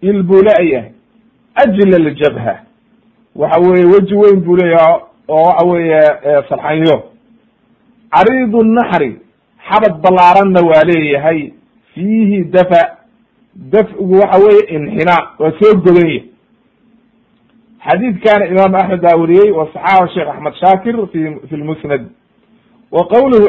[0.00, 0.90] il buu leeyahay
[1.54, 2.60] ajla ljabha
[3.36, 6.00] waxa weeye weji weyn buu leeyahay oo waxa weeye
[6.48, 7.02] sarxanyo
[8.10, 9.18] cariidu naxri
[9.68, 11.52] xabad ballaaranna waa leeyahay
[11.94, 12.96] fiihi dafa
[13.54, 16.22] dafcigu waxa weeye inxinaa waa soo godanya
[17.86, 19.68] xadiidkana imaam axmed baa weriyey wa
[20.14, 22.06] sheekh axmed shaakir fi fi lmusnad
[22.92, 23.48] wa qawluhu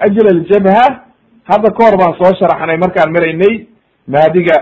[0.00, 1.03] ajla ljabha
[1.44, 3.66] hadda ka hor baan soo sharaxnay markaan maraynay
[4.08, 4.56] maadiga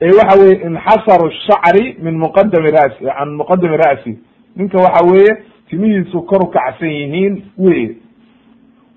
[0.00, 4.18] ee waxa weye inxasaru shacri min muqadami ra'si can muqadami ra'si.
[4.56, 5.32] Ninka waxa weeye
[5.70, 7.96] timihiisu kor u kacsan yihiin weye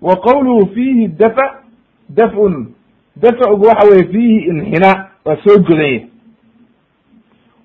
[0.02, 1.64] wa qawluhu fiihi dafa
[2.10, 2.74] dafun.
[3.16, 6.08] Dafcigu waxa weye fiihi inxinaa waa soo godanya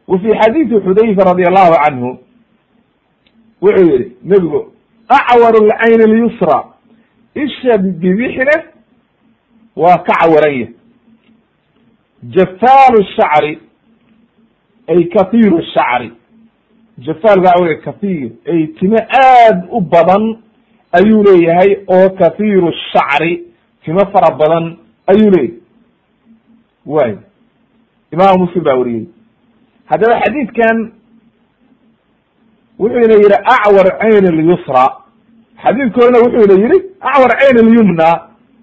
[0.09, 2.19] wa fi xadiidi xudayfa radi allahu canhu
[3.63, 4.61] wuxuu yihi nebigu
[5.09, 6.65] acwar lcayn lyusra
[7.35, 8.57] isha bibixne
[9.77, 10.69] waa ka cawaranya
[12.23, 13.59] jafaalu shacri
[14.89, 16.13] ay kathiiru shacri.
[16.99, 20.39] Jafaalka wey kathiir ay timo aad u badan
[20.93, 23.45] ayuu leeyahay oo kathiiru shacri
[23.85, 25.59] timo fara badan ayuu leeyahay.
[26.87, 27.17] Way
[28.13, 29.07] imaamu muslim baa weriyey
[29.91, 30.93] haddaba xadiidkan
[32.79, 34.85] wuxuuna yihi acwar cayn lyusra
[35.63, 38.09] xadiidka horena wuxuuna yihi acwar cayn lyumna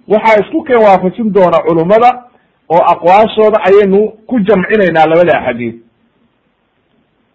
[0.08, 2.24] waxaa isku keen waafajin doona culummada
[2.70, 5.76] oo aqwaashooda ayaynu ku jamcinaynaa labada xadiid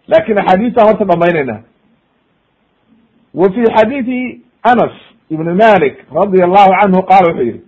[0.07, 1.61] laakiin axaadiistaa horta dhamaynaynaa
[3.33, 4.91] wa fi xadiidi anas
[5.29, 7.61] ibn malik radi allahu canhu qaala wuxuu yihi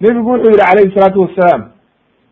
[0.00, 1.62] nebigu wuxuu yihi calayhi salaatu wasalaam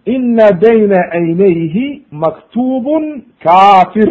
[0.07, 4.11] ina bayna caynayhi maktubun kafir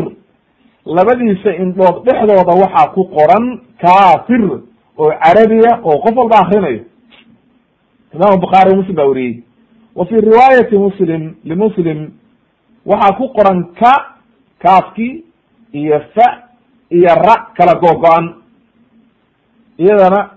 [0.86, 3.46] labadiisa indhood dhexdooda waxaa ku qoran
[3.82, 4.44] kafir
[4.98, 6.80] oo carabiya oo qof walba akrinayo
[8.14, 9.44] imam bukhaari muslim baa weriyey
[9.96, 12.12] wa fi riwaayati muslim limuslim
[12.86, 13.94] waxaa ku qoran ka
[14.60, 15.24] kaafki
[15.74, 16.44] iyo fa
[16.90, 18.36] iyo ra kala googo-an
[19.78, 20.30] iyadana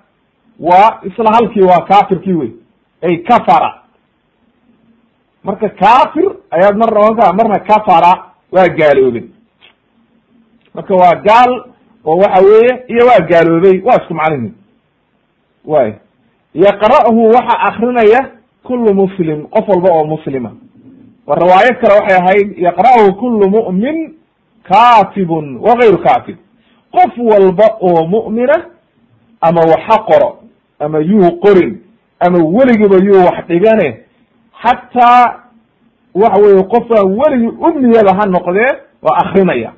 [0.60, 2.50] waa isla halkii waa kafirkii wey
[3.02, 3.82] ay kafara.
[5.44, 8.12] Marka kafir ayaad mar noqon marna kafara
[8.52, 9.24] waa gaaloobay
[10.74, 11.64] marka waa gaal
[12.04, 14.52] oo waxa weeye iyo waa gaaloobay waa isku macnihi
[15.64, 15.92] way
[16.54, 18.20] yaqra'hu waxa akrinaya
[18.64, 20.52] kulu muslim qof walba oo muslima.
[21.26, 24.14] Wa riwaayad kale waxay ahayd yaqra'hu kulu mu'min
[24.68, 26.36] katibun wa gayru katib
[26.92, 28.54] qof walba oo mu'mina
[29.40, 30.38] ama waxa qoro
[30.80, 31.78] ama yuu qorin
[32.20, 34.00] ama weligiba yuu wax dhigane
[34.62, 35.34] xataa
[36.14, 38.70] waxa weye qofaan weligii umniyada ha noqdee
[39.02, 39.72] waa akrinaya.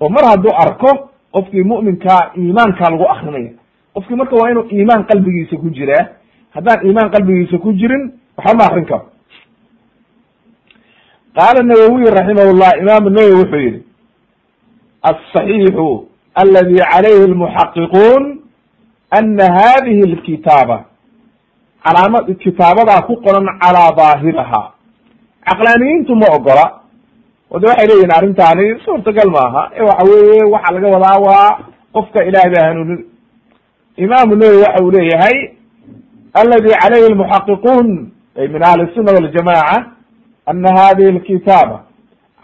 [0.00, 3.50] Oo mar hadduu arko qofkii mu'minkaa iimaankaa lagu akrinaya
[3.94, 6.04] qofkii marka waa inuu iimaan qalbigiisa ku jiraa
[6.54, 8.02] haddaan iimaan qalbigiisa ku jirin
[8.36, 9.04] waxba ma akrin karo.
[11.36, 13.80] Qaala nawowiy raximah llah imaam nawowi wuxuu yihi
[15.10, 15.88] aلصaxiixu
[16.42, 18.22] aladi calayhi lmuxaqiquun
[19.18, 20.78] ana hadihi lkitaaba
[21.84, 24.62] calaama kitaabadaa ku qoran calaa daahiriha
[25.48, 26.66] caqlaaniyiintu ma ogola.
[27.50, 31.58] O de waxay leeyihiin arrintaani suurtagal maaha ee waxa weye waxa laga wadaa waa
[31.94, 33.00] qofka ilahay baa hanuunin
[33.96, 35.50] imaamu nawowi waxa uu leeyahay
[36.34, 39.84] aladi calayhi lmuxaqiquun ay min ahli الsuna waljamaca
[40.46, 41.82] ana hadihi lkitaaba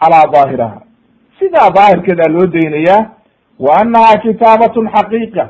[0.01, 0.81] calaa daahiriha
[1.39, 3.05] sidaa daahirkeedaa loo daynayaa
[3.59, 5.49] wa anaha kitaabatun xaqiiqa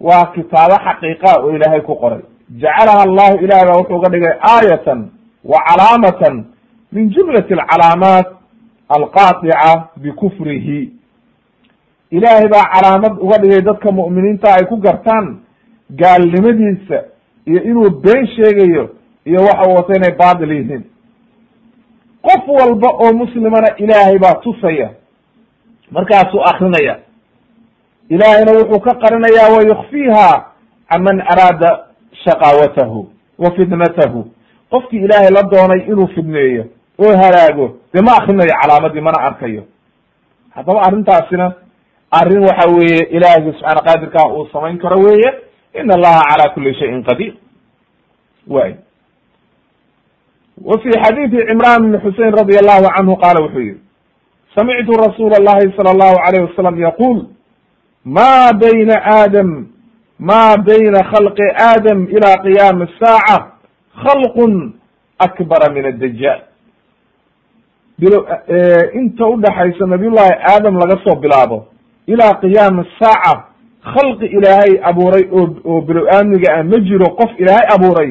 [0.00, 2.20] waa kitaabo xaqiiqa oo ilaahay ku qoray.
[2.62, 5.10] Jacalaha allahu ilahay baa wuxuu ga dhigay aayatan
[5.44, 6.44] wa calaamatan
[6.92, 8.26] min jumlati alcalaamaat
[8.88, 10.92] alqaatica bikufrihi
[12.10, 15.38] ilaahay baa calaamad uga dhigay dadka mu'miniinta ay ku gartaan
[15.90, 16.98] gaalnimadiisa
[17.46, 18.90] iyo inuu been sheegayo
[19.24, 20.82] iyo waxa wata inay baatil yihiin.
[22.22, 24.90] Qof walba oo muslimana ilaahay baa tusaya
[25.90, 26.98] markaasuu akrinaya
[28.08, 30.44] ilaahayna wuxuu ka qarinayaa wa yukfiiha
[30.90, 31.70] can man araada
[32.24, 34.30] shaqaawatahu wa fitnatahu.
[34.70, 36.64] Qofkii ilaahay la doonay inuu fidneeyo
[36.98, 39.62] oo halaago dee ma akrinayo calaamadii mana arkayo.
[40.50, 41.52] Haddaba arrintaasina
[42.10, 45.30] arrin waxa weeye ilaahay subxaana qaadirkaa uu samayn karo weeye
[45.74, 47.34] in allaha calaa kuli shayin qadiir.
[48.48, 48.76] Way
[50.64, 53.80] wa fi xadiidi cimran bni xusein radi allahu canhu qaala wuxuu yihi
[54.56, 57.18] samictu rasuula allahi sala allahu alayh wasalam yaqul
[58.04, 59.66] ma bayna aadam
[60.18, 63.52] ma bayna khalqi aadam ila qiyaami asaaca
[64.04, 64.72] khalqun
[65.18, 66.40] akbara min addajaal
[67.98, 68.18] bilo
[69.00, 71.58] inta udhaxaysa nabiyullahi aadam laga soo bilaabo
[72.06, 73.44] ilaa qiyaami asaaca
[73.94, 78.10] khalqi ilaahay abuuray oo bilow aamniga ah ma jiro qof ilaahay abuuray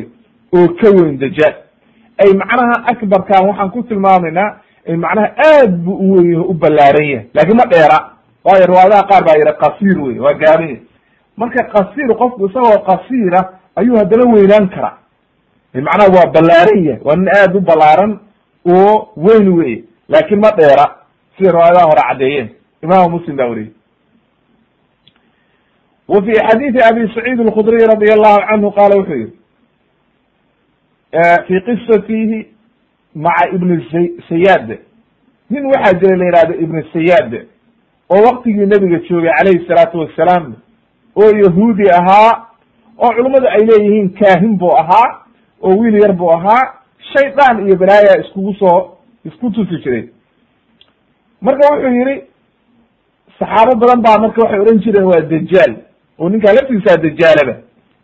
[0.58, 1.56] oo ka weyn dajaal
[2.24, 4.52] ay macnaha akbarkan waxaan ku tilmaamaynaa
[4.90, 7.26] ay macnaha aad bu u weyn u ballaaran yahay.
[7.34, 7.98] Laakiin ma dheera.
[8.46, 10.80] Waayo riwaayadaha qaar baa yidha qasiir wey waa gaaban yahy
[11.38, 13.40] marka qasiir qofku isagoo qasiira
[13.76, 14.98] ayuu haddana weynaan karaa.
[15.74, 18.20] Macnaha waa ballaaran yahay waa nin aad u ballaaran
[18.70, 20.86] oo weyn wey laakiin ma dheera.
[21.38, 22.50] Sida riwaayadaha hore caddeeyeen
[22.84, 23.72] imaamu muslim baa weriyey
[26.08, 29.34] wa fi xadiidi abi saciid alkhudriy radi allahu canhu qaala wuxuu yihi
[31.48, 32.48] fi qisatihi
[33.16, 33.86] maca ibni
[34.30, 34.78] sayaad
[35.50, 37.34] nin waxaa jira la yihahdo ibni sayaad
[38.10, 40.54] oo waktigii nebiga joogay calayhi salaatu wassalaam
[41.16, 42.48] oo yahuudi ahaa
[42.98, 45.26] oo culummadu ay leeyihiin kaahin buu ahaa
[45.62, 46.74] oo wiil yar buu ahaa
[47.14, 50.10] shaydaan iyo balaaya iskugu soo isku tusi jiray
[51.42, 52.22] marka wuxuu yihi
[53.40, 55.74] saxaabo badan baa marka waxay odhan jireen waa dajaal
[56.20, 57.56] oo ninkaa laftiisaa dajaalaba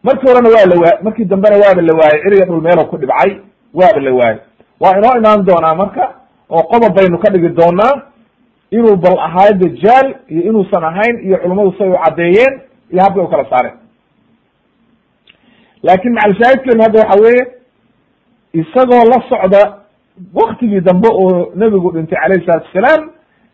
[0.03, 3.31] markii horena waa la waa markii dambena waaba la waayey eriga dhul meelo ku dhibcay
[3.73, 4.39] waaba la waayey
[4.79, 6.03] waa inoo imaan doonaa marka
[6.49, 7.93] oo qodob baynu ka dhigi doonaa
[8.71, 12.53] inuu bal ahaayo dajaal iyo inuusan ahayn iyo culummadu say u caddeeyeen
[12.91, 13.75] iyo habkay u kala saareen.
[15.83, 17.43] Laakin macalshaahidkeenu hadda waxa weeye
[18.53, 19.61] isagoo la socda
[20.33, 23.09] waktigii dambe oo nebigu dhintay calayhi salatu asalaam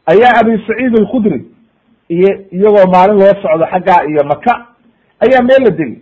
[0.06, 1.46] ayaa abi saciid alkhudri
[2.10, 4.54] iyo iyagoo maalin loo socdo xaggaa iyo maka
[5.20, 6.00] ayaa meel la degay.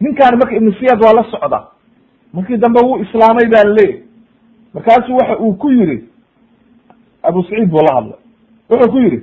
[0.00, 1.60] Ninkaani marka ibnu siyaad waa la socda.
[2.32, 4.02] Markii dambe wuu islaamay baa laleeyahy
[4.74, 6.04] markaasuu waxa uu ku yiri
[7.22, 8.18] abu saciid buu la hadlay.
[8.70, 9.22] Wuxuu ku yidhi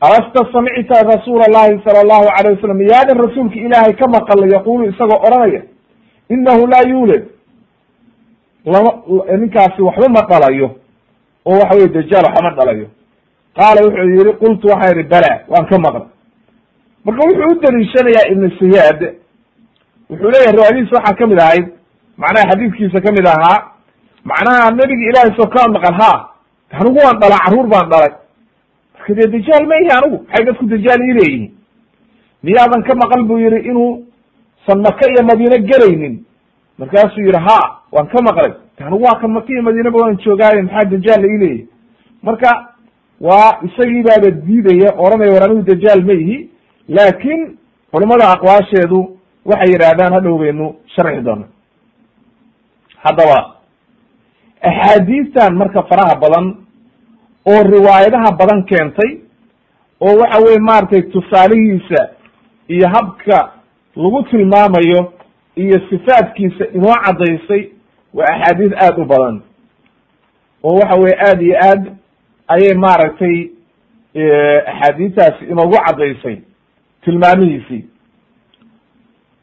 [0.00, 5.20] alasta samicta rasuula allahi sala allahu alayh wasalam yaadan rasuulka ilaahay ka maqalay yaqulu isagoo
[5.26, 5.62] odhanaya
[6.28, 7.24] inahu laa yuulad.
[8.64, 8.90] Lama
[9.38, 10.70] ninkaasi waxba ma dhalayo
[11.46, 12.86] oo waxa weye dajaal waxba ma dhalayo
[13.58, 16.06] qaala wuxuu yihi qultu waxaan yihi bala waan ka maqlay.
[17.04, 19.00] Marka wuxuu u daliishanayaa ibnu siyaad.
[20.10, 21.66] Wuxuu leeyahay riwaayadihiis waxaa ka mid ahayd
[22.22, 23.58] macnaha xadiidkiisa ka mid ahaa
[24.30, 26.10] macnaha nebiga ilaahay soo kaa maqan ha
[26.80, 28.12] anigu waan dhala carruur baan dhalay.
[28.94, 31.52] Marka dee dajaal ma ihi anigu maxay dadku dajaal ii leeyihiin.
[32.44, 34.02] Miyaadan ka maqal buu yihi inuu
[34.66, 36.14] san maka iyo madiine gelaynin.
[36.78, 37.58] Markaasuu yihi ha
[37.92, 38.52] waan ka maqlay.
[38.86, 41.66] Anigu waa kan maka iyo madiineba waan joogaaye maxaa dajaal la ii leeyahy
[42.22, 42.50] marka
[43.20, 46.50] waa isagii baaba diidaya oranaya war dajaal ma ihi
[46.88, 47.58] laakin
[47.92, 51.46] culamada aqwaasheedu waxay yidhaahdaan hadhow baynu sharxi doona.
[53.04, 53.54] Haddaba
[54.62, 56.46] axaadiistan marka faraha badan
[57.46, 59.10] oo riwaayadaha badan keentay
[60.00, 62.08] oo waxa weye maaragtay tusaalihiisa
[62.68, 63.52] iyo habka
[63.96, 65.12] lagu tilmaamayo
[65.56, 67.62] iyo sifaadkiisa inoo caddaysay
[68.14, 69.42] waa axaadiis aad u badan.
[70.62, 71.82] Oo waxa weye aad iyo aad
[72.48, 73.50] ayay maaragtay
[74.66, 76.36] axaadiistaasi inoogu caddaysay
[77.04, 77.84] tilmaamihiisii.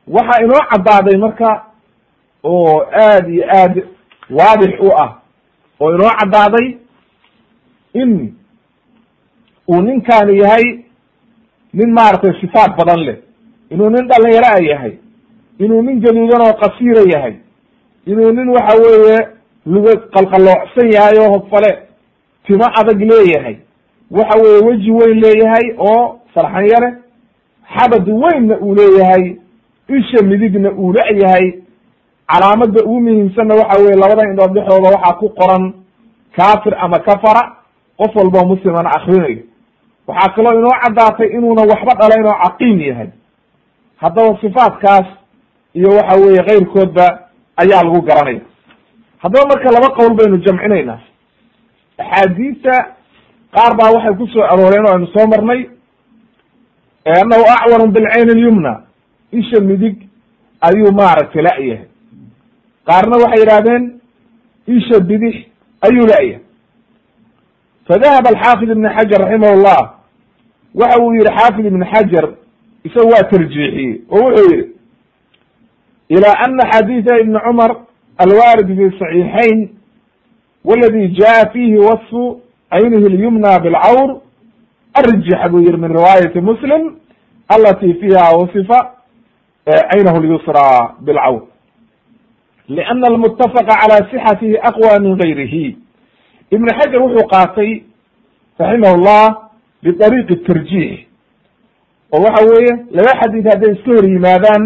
[0.08, 1.66] Waxaa inoo caddaaday marka
[2.44, 3.84] oo aad iyo aad
[4.30, 5.12] waadix u ah
[5.80, 6.78] oo inoo caddaaday
[7.94, 8.34] in
[9.68, 10.64] uu ninkaani yahay
[11.74, 13.18] nin maaragtay sifaat badan leh.
[13.70, 14.94] Inuu nin dhalinyaro a yahay
[15.60, 17.36] inuu nin gaduudan oo qasiira yahay
[18.06, 19.20] inuu nin waxa weeye
[19.66, 21.72] luga qalqaloocsan yahay oo hogfale
[22.46, 23.56] timo adag leeyahay.
[24.12, 26.94] Waxa weeye weji weyn leeyahay oo sarxanyare
[27.76, 29.36] xabad weynna uu leeyahay.
[29.90, 31.54] Isha midigna uu la-yahay
[32.32, 35.74] calaamada ugu muhiimsanna waxa weye labada indhood dhexdooda waxaa ku qoran
[36.38, 37.56] kafir ama kafara
[37.98, 39.44] qof walboo muslimana akrinayo
[40.08, 43.08] waxaa kaloo inoo caddaatay inuuna waxba dhalayn oo caqiim yahay.
[43.98, 45.08] Haddaba sifaatkaas
[45.76, 47.20] iyo waxa weeye keyrkoodba
[47.58, 48.42] ayaa lagu garanaya.
[49.20, 51.00] Haddaba marka laba qowl baynu jamcinaynaa
[52.02, 52.76] axaadiista
[53.56, 55.62] qaar baa waxay ku soo arooreen oo aynu soo marnay
[57.22, 58.74] annahu acwaru bilcayn alyumna
[59.40, 59.96] isha midig
[60.68, 61.86] ayuu maaragtay la-yahay
[62.88, 63.84] qaarna waxay yidhahdeen
[64.78, 65.36] isha bidix
[65.88, 66.40] ayuu la-yahay
[67.88, 69.82] fadahaba alxaafid ibn xajar raximah llah
[70.80, 72.26] waxa uu yihi xaafid ibn xajar
[72.88, 74.66] isaga waa tarjiixiyey oo wuxuu yihi
[76.16, 77.72] ilى ana xadiida ibn cumar
[78.24, 79.60] alwarid fi صaxiixayn
[80.65, 82.41] wladi jaءa fihi wasfu
[82.71, 84.11] caynihi اlyumna bاlcawr
[84.95, 86.83] arjax buu yihi min riwaayati muslim
[87.49, 88.79] alati fiha wasifa
[89.67, 91.43] caynahu اlyusra bاlcawr
[92.69, 95.77] liana almutafaqa cala sixatihi aqwa min gayrihi
[96.51, 97.83] ibn xajar wuxuu qaatay
[98.59, 99.27] raximah llah
[99.83, 101.07] biariiqi tarjiix
[102.13, 104.63] oo waxa weeye laba xadiid hadday iska hor yimaadaan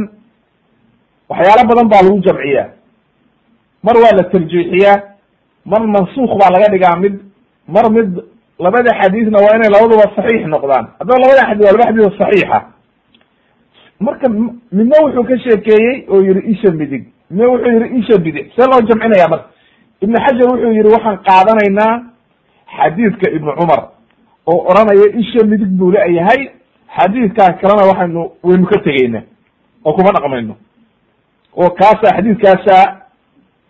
[1.28, 2.68] waxyaalo badan baa lagu jamciyaa
[3.82, 4.96] mar waa la tarjiixiyaa
[5.71, 7.15] mar mansuuk baa laga dhigaa mid
[7.75, 8.09] mar mid
[8.59, 10.85] labada xadiidna waa inay labaduba saxiix noqdaan.
[10.99, 12.59] Haddaba labada xadid waa laba xadiid oo saxiixa
[13.99, 14.27] marka
[14.77, 17.03] midna wuxuu ka sheekeeyey oo yihi isha midig.
[17.29, 19.47] Midna wuxuu yihi isha bidic see loo jamcinaya marka.
[20.01, 21.93] Ibn xajar wuxuu yihi waxaan qaadanaynaa
[22.77, 23.81] xadiidka ibnu cumar
[24.51, 26.41] oo odhanaya isha midig buu leeyahay
[26.97, 29.21] xadiidkaa kalena waxaynu waynu ka tegeyna
[29.85, 30.55] oo kuma dhaqmayno.
[31.57, 32.75] Oo kaasa xadiidkaasa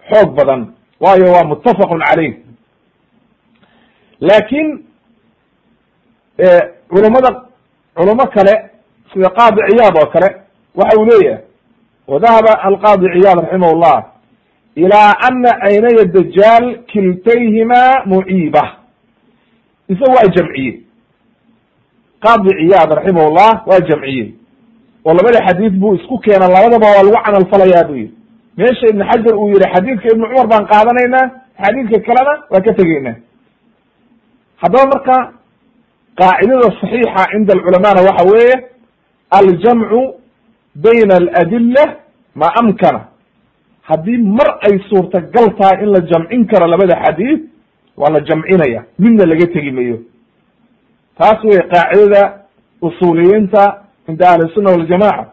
[0.09, 0.61] xoog badan
[0.99, 2.33] waayo waa muttafaqun caleyh
[4.19, 4.83] laakin
[6.89, 7.45] culamada
[7.95, 8.53] culamo kale
[9.13, 10.29] sida qaadi ciyaad oo kale
[10.75, 11.41] waxa uu leeyahay
[12.07, 13.99] wadahaba alqaadi ciyaad raximah llah
[14.75, 18.63] ilaa ana caynaya dajaal kiltayhima muciiba.
[19.89, 20.73] Isaga waa jamciye.
[22.23, 24.33] Qaadi ciyaad raximah llah waa jamciye.
[25.05, 28.11] Oo labada xadiid buu isku keena labadaba waa lagu camalfalayaa buu yihi
[28.57, 31.25] meesha ibn xajar uu yihi xadiidka ibnu cumar baan qaadanaynaa
[31.63, 33.15] xadiidka kalena waa ka tegeynaa
[34.61, 35.15] haddaba marka
[36.19, 38.55] qaacidada saxiixa cinda alculamana waxa weeye
[39.39, 40.01] aljamcu
[40.75, 41.83] bayna aladila
[42.35, 43.01] ma amkana.
[43.89, 47.39] Haddii mar ay suurtagal tahay in la jamcin karo labada xadiid
[47.97, 49.97] waa la jamcinaya midna laga tegi mayo.
[51.17, 52.21] Taas wey qaacidada
[52.81, 53.61] usuuliyiinta
[54.05, 55.25] cinda ahli sunna waljamaca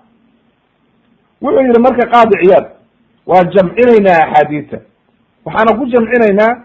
[1.43, 2.66] wuxuu yihi marka qaadi ciyaad
[3.27, 4.78] waa jamcinaynaa axaadiidta.
[5.44, 6.57] Waxaana ku jamcinaynaa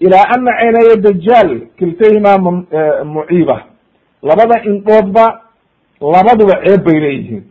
[0.00, 2.38] ilaa ana caynaya dajaal kiltayhima
[3.04, 3.64] muciiba.
[4.22, 5.40] Labada indhoodba
[6.00, 7.44] labaduba ceeb bay leeyihiin.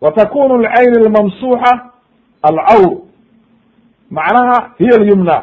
[0.00, 1.90] Wa takunu alcayn almamsuuxa
[2.42, 2.96] alcawr
[4.10, 5.42] macnaha hiya alyumna.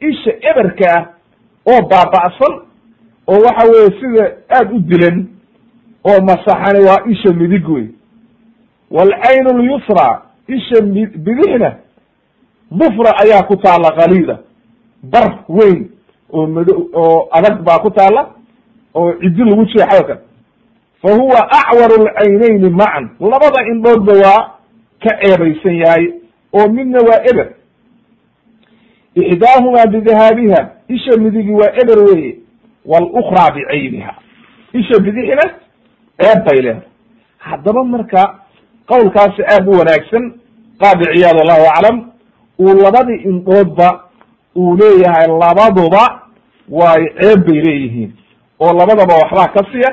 [0.00, 1.06] Isha eberka ah
[1.66, 2.54] oo baaba'san
[3.26, 5.26] oo waxa weye sida aada u dilan
[6.04, 7.86] oo masaxani waa isha midig wey
[8.90, 10.80] waalcayn lyusra isha
[11.26, 11.70] bidixna
[12.70, 14.38] dufra ayaa ku taala kaliida
[15.02, 15.88] bar weyn
[16.32, 18.30] oo mado oo adag baa ku taala
[18.94, 20.18] oo ciddi lagu jeexayo kan.
[21.02, 24.40] Fa huwa acwaru lcaynayni macan labada indhoodba waa
[25.02, 26.04] ka ceebaysan yahay
[26.52, 27.48] oo midna waa eber.
[29.14, 32.36] Ixdaahumaa bidahaabiha isha midigi waa eber weye
[32.86, 34.14] waalukraa bicayniha.
[34.72, 35.42] Isha bidixina
[36.20, 36.82] ceeb bay leedahay.
[37.38, 38.22] Haddaba marka
[38.88, 40.32] qowlkaasi aad u wanaagsan
[40.80, 41.96] qaadi ciyaad allahu aclam
[42.60, 43.88] uu labadii indhoodba
[44.56, 46.22] uu leeyahay labaduba
[46.68, 48.12] waay ceeb bay leeyihiin.
[48.60, 49.90] Oo labadaba waxbaa ka siya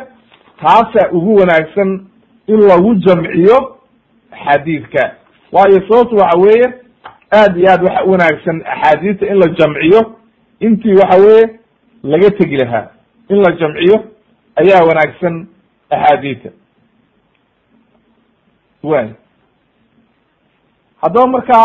[0.62, 1.90] taasaa ugu wanaagsan
[2.48, 3.78] in lagu jamciyo
[4.46, 5.12] xadiidka.
[5.52, 6.68] Waayo sababtu waxa weeye
[7.34, 10.02] aad iyo aad waxa wanaagsan axaadiista in la jamciyo.
[10.60, 11.60] Intii waxa weeye
[12.04, 12.88] laga tegi lahaa
[13.30, 14.04] in la jamciyo
[14.56, 15.48] ayaa wanaagsan
[15.90, 16.50] axaadiista
[18.92, 19.08] way
[21.02, 21.60] haddaba marka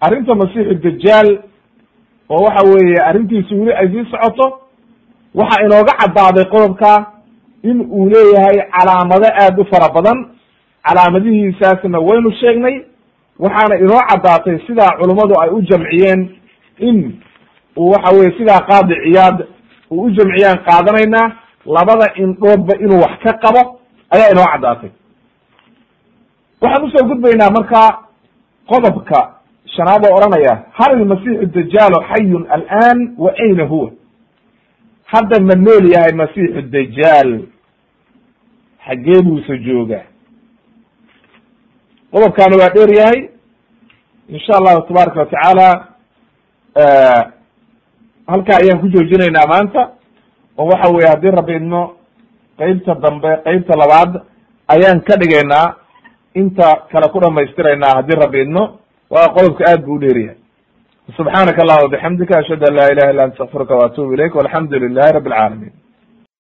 [0.00, 1.28] arrinta masiixu dajaal
[2.28, 4.60] oo waxa weeye arrintiisu weli ay sii socoto
[5.34, 7.06] waxa inooga caddaaday qodobka
[7.62, 10.18] in uu leeyahay calaamado aad u fara badan.
[10.86, 12.76] Calaamadihiisaasna waynu sheegnay
[13.38, 16.28] waxaana inoo caddaatay sidaa culummadu ay u jamciyeen
[16.78, 17.20] in
[17.76, 19.46] uu waxa weye sidaa qaadi ciyaad
[19.90, 21.30] uu u jamciyaan qaadanaynaa
[21.66, 23.80] labada indhoodba inuu wax ka qabo
[24.10, 24.90] ayaa inoo caddaatay.
[26.60, 27.98] Waxaan u soo gudbaynaa marka
[28.70, 29.34] qodobka
[29.76, 33.90] shanaad oo odhanaya hal ilmasiixu dajaalo xayun al'an wa ayna huwa?
[35.04, 37.30] Hadda ma nool yahay masiixu dajaal
[38.86, 40.04] xaggee buusa joogaa.
[42.12, 43.28] Qodobkaana waa dheer yahay.
[44.28, 45.68] Insha allahu tabaaraka watacaala
[48.26, 49.90] halkaa ayaan ku joojinaynaa maanta
[50.58, 51.82] oo waxa weye haddii rabbi idmo
[52.60, 54.12] qeybta dambe qeybta labaad
[54.74, 55.66] ayaan ka dhigaynaa
[56.40, 58.62] inta kale ku dhamaystiraynaa haddii rabbi idmo
[59.14, 60.36] waa qodobka aad bu u dheeryahay
[61.16, 65.28] subxaanaka allahuma bixamdika ashhadu an laa ilaha illa anta astakfiruka waatubu ilayk walxamdu lilahi rabi
[65.30, 65.72] alcaalamiin